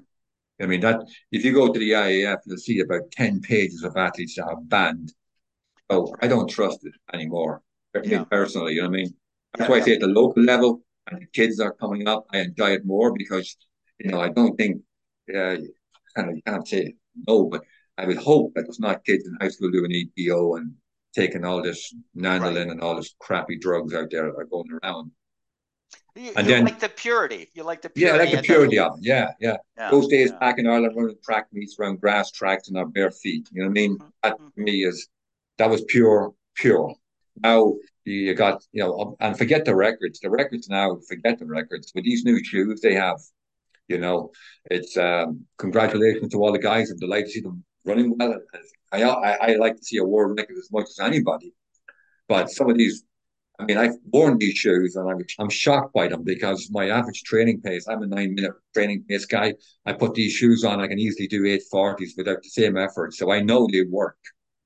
[0.61, 3.97] I mean, that if you go to the IAF, you'll see about 10 pages of
[3.97, 5.11] athletes that are banned.
[5.89, 7.63] So I don't trust it anymore.
[8.03, 8.25] Yeah.
[8.25, 9.15] personally, you know what I mean?
[9.57, 12.41] That's why I say at the local level, and the kids are coming up, I
[12.41, 13.57] enjoy it more because,
[13.97, 14.81] you know, I don't think,
[15.29, 15.57] uh,
[16.15, 16.93] kind of, you can't say
[17.27, 17.63] no, but
[17.97, 20.73] I would hope that there's not kids in high school doing EPO and
[21.15, 22.69] taking all this nandrolone Right.
[22.69, 25.11] and all this crappy drugs out there that are going around.
[26.15, 27.49] You, and you then- like the purity.
[27.53, 28.31] You like the Yeah, I purity.
[28.35, 29.03] like the purity of it.
[29.05, 29.57] Yeah, yeah.
[29.77, 30.39] yeah, Those days yeah.
[30.39, 33.47] back in Ireland, running track meets around grass tracks and our bare feet.
[33.51, 33.97] You know what I mean?
[33.97, 34.53] Mhm, That mhm.
[34.55, 35.07] to me is
[35.57, 36.95] that was pure, pure.
[37.41, 37.75] Now
[38.05, 40.19] you got, you know, and forget the records.
[40.19, 41.91] The records now, forget the records.
[41.95, 43.19] With these new shoes they have,
[43.87, 44.31] you know,
[44.69, 46.89] it's um congratulations to all the guys.
[46.91, 48.39] I'm delighted to see them running well.
[48.91, 51.53] I, I I like to see a world record as much as anybody.
[52.27, 53.03] But some of these
[53.59, 57.23] I mean, I've worn these shoes and I'm, I'm shocked by them because my average
[57.23, 59.53] training pace, I'm a nine minute training pace guy.
[59.85, 63.13] I put these shoes on, I can easily do 840s without the same effort.
[63.13, 64.17] So I know they work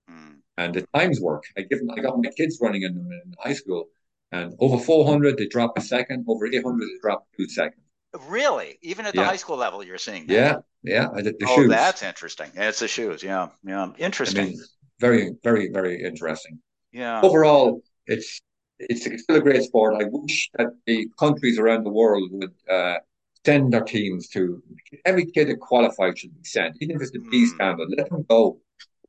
[0.09, 0.37] Mm.
[0.57, 1.43] and the times work.
[1.57, 3.89] I give them, I got my kids running in in high school
[4.31, 6.25] and over 400, they drop a second.
[6.27, 7.86] Over 800, they drop two seconds.
[8.27, 8.77] Really?
[8.81, 9.27] Even at the Yeah.
[9.27, 10.33] high school level, you're seeing that?
[10.33, 10.55] Yeah.
[10.83, 11.07] Yeah.
[11.13, 11.69] I did the oh, shoes.
[11.69, 12.51] that's interesting.
[12.55, 13.23] It's the shoes.
[13.23, 13.49] Yeah.
[13.63, 13.85] Yeah.
[13.85, 14.45] I Interesting.
[14.47, 14.59] mean,
[14.99, 16.59] very, very, very interesting.
[16.91, 17.21] yeah.
[17.21, 18.41] overall, it's
[18.79, 20.01] it's still a great sport.
[20.01, 22.97] I wish that the countries around the world would uh,
[23.45, 24.61] send their teams to
[25.05, 27.53] every kid that qualifies should be sent, even if it's the B Mm.
[27.55, 27.87] standard.
[27.97, 28.61] Let them go.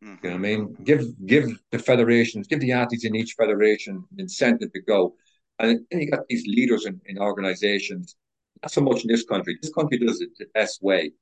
[0.02, 0.22] Mhm.
[0.22, 0.76] You know what I mean?
[0.84, 5.00] Give give the federations, give the athletes in each federation an incentive to go.
[5.58, 8.16] And then you got these leaders in, in organizations.
[8.62, 9.58] Not so much in this country.
[9.60, 11.12] This country does it the best way.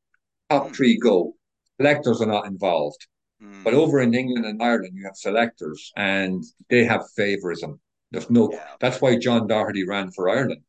[0.51, 0.76] Top Mm.
[0.76, 1.37] three go.
[1.78, 3.07] Selectors are not involved.
[3.43, 3.64] Mm.
[3.64, 7.78] But over in England and Ireland, you have selectors and they have favorism.
[8.11, 8.66] There's no, Yeah.
[8.80, 10.62] that's why John Doherty ran for Ireland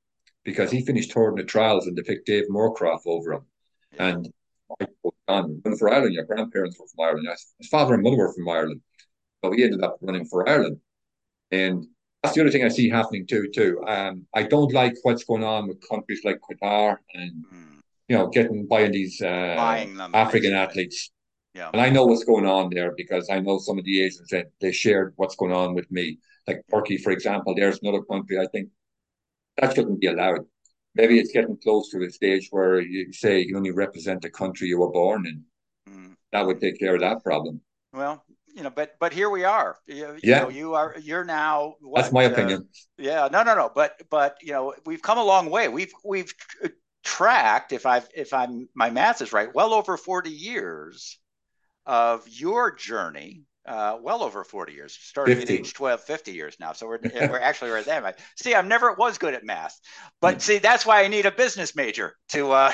[0.43, 3.45] because he finished third in the trials and they picked Dave Moorcroft over him.
[3.93, 4.07] Yeah.
[4.07, 4.34] And
[5.28, 6.13] on running for Ireland.
[6.13, 7.28] Your grandparents were from Ireland.
[7.57, 8.82] His father and mother were from Ireland.
[9.43, 10.80] So he ended up running for Ireland.
[11.51, 11.86] And
[12.28, 13.49] that's the other thing I see happening too.
[13.53, 13.84] Too.
[13.88, 17.80] Um, I don't like what's going on with countries like Qatar and Mm.
[18.09, 20.63] you know getting buying these uh, Buying them, African basically.
[20.65, 21.11] athletes.
[21.53, 21.69] Yeah.
[21.73, 24.47] And I know what's going on there because I know some of the Asians that
[24.61, 26.19] they shared what's going on with me.
[26.47, 28.69] Like Turkey, for example, there's another country I think
[29.57, 30.41] that shouldn't be allowed.
[30.93, 34.67] Maybe it's getting close to a stage where you say you only represent the country
[34.67, 35.43] you were born in.
[35.91, 36.15] Mm.
[36.32, 37.61] That would take care of that problem.
[37.91, 38.23] Well,
[38.58, 39.78] you know, but but here we are.
[39.88, 40.39] You, you Yeah.
[40.39, 41.76] know, you are you're now.
[41.82, 42.68] What, That's my uh, opinion.
[42.97, 43.72] Yeah, no, no, no.
[43.74, 45.70] But but you know, we've come a long way.
[45.70, 46.34] We've we've
[47.05, 51.20] tracked, if I've if I'm my math is right, well over 40 years
[51.86, 53.43] of your journey.
[53.66, 55.43] Uh, well over 40 years, starting 50.
[55.43, 56.74] at age 12, 50 years now.
[56.74, 58.16] So we're, we're actually right there.
[58.38, 59.80] See, I'm never was good at math,
[60.22, 62.74] but see, that's why I need a business major to uh,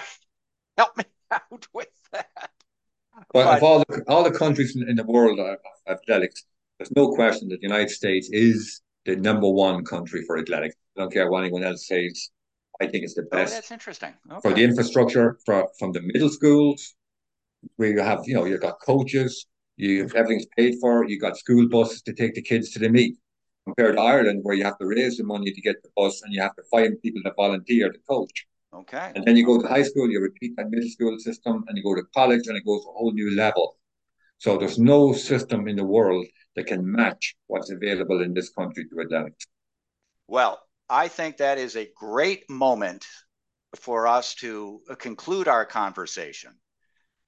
[0.78, 2.52] help me out with that.
[3.16, 5.58] But, But- of all the, all the countries in, in the world of
[5.88, 6.44] of athletics,
[6.78, 10.76] there's no question that the United States is the number one country for athletics.
[10.98, 12.30] I don't care what anyone else says.
[12.82, 14.14] I think it's the Oh, best that's interesting.
[14.42, 16.96] for the infrastructure for, from the middle schools,
[17.76, 19.46] where you have, you know, you've got coaches,
[19.78, 23.16] you everything's paid for, you got school buses to take the kids to the meet.
[23.66, 26.34] Compared to Ireland, where you have to raise the money to get the bus and
[26.34, 28.46] you have to find people to volunteer to coach.
[28.74, 29.12] Okay.
[29.16, 31.84] And then you go to high school, you repeat that middle school system, and you
[31.84, 33.78] go to college, and it goes to a whole new level.
[34.40, 38.86] So there's no system in the world that can match what's available in this country
[38.90, 39.46] to athletics.
[40.28, 43.06] Well, I think that is a great moment
[43.76, 46.52] for us to conclude our conversation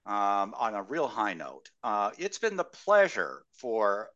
[0.05, 1.69] um, on a real high note.
[1.83, 4.09] Uh, it's been the pleasure for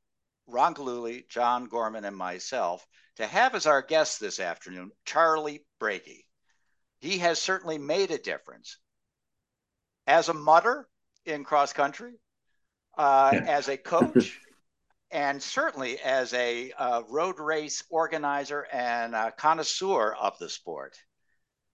[0.47, 2.86] Ron Galuli, John Gorman, and myself
[3.17, 6.25] to have as our guest this afternoon Charlie Breagy.
[7.00, 8.78] He has certainly made a difference
[10.08, 10.88] as a mutter
[11.26, 12.14] in cross country,
[12.97, 13.58] uh, Yeah.
[13.58, 14.39] as a coach,
[15.12, 20.97] and certainly as a uh, road race organizer and a connoisseur of the sport.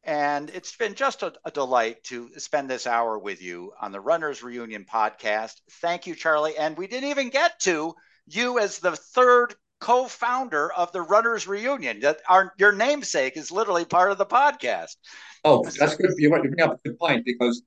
[0.03, 3.99] And it's been just a, a delight to spend this hour with you on the
[3.99, 5.55] Runners Reunion podcast.
[5.82, 6.57] Thank you, Charlie.
[6.57, 7.95] And we didn't even get to
[8.28, 9.55] you as the third
[9.86, 11.99] co-founder of the Runners Reunion.
[11.99, 14.95] That our your namesake is literally part of the podcast.
[15.43, 16.11] Oh, that's good.
[16.17, 17.61] You bring up a good point because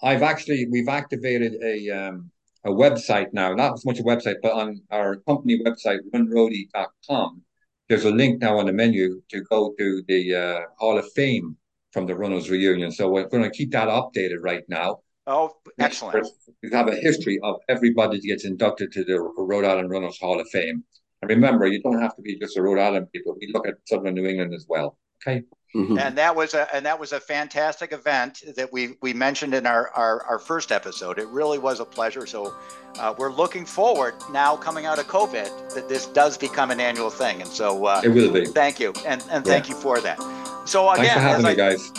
[0.00, 2.30] I've actually we've activated a um,
[2.64, 7.42] a website now, not as much a website, but on our company website, runroadie.com,
[7.88, 11.56] there's a link now on the menu to go to the uh, Hall of Fame
[11.92, 12.92] from the Runners Reunion.
[12.92, 15.00] So we're going to keep that updated right now.
[15.26, 16.28] Oh, excellent.
[16.62, 20.40] We have a history of everybody that gets inducted to the Rhode Island Runners Hall
[20.40, 20.84] of Fame.
[21.30, 23.36] And remember, you don't have to be just a Rhode Island people.
[23.40, 24.98] We look at Southern New England as well.
[25.26, 25.42] Okay.
[25.74, 25.98] Mhm.
[26.00, 29.66] and that was a and that was a fantastic event that we we mentioned in
[29.66, 31.18] our our, our first episode.
[31.18, 32.26] It really was a pleasure.
[32.26, 32.54] So
[33.00, 37.10] uh, we're looking forward now coming out of COVID that this does become an annual
[37.10, 37.40] thing.
[37.42, 38.44] And so uh, It will be.
[38.46, 40.18] thank you and and thank you for that.
[40.64, 41.92] So Thanks again, for as having I, me, guys.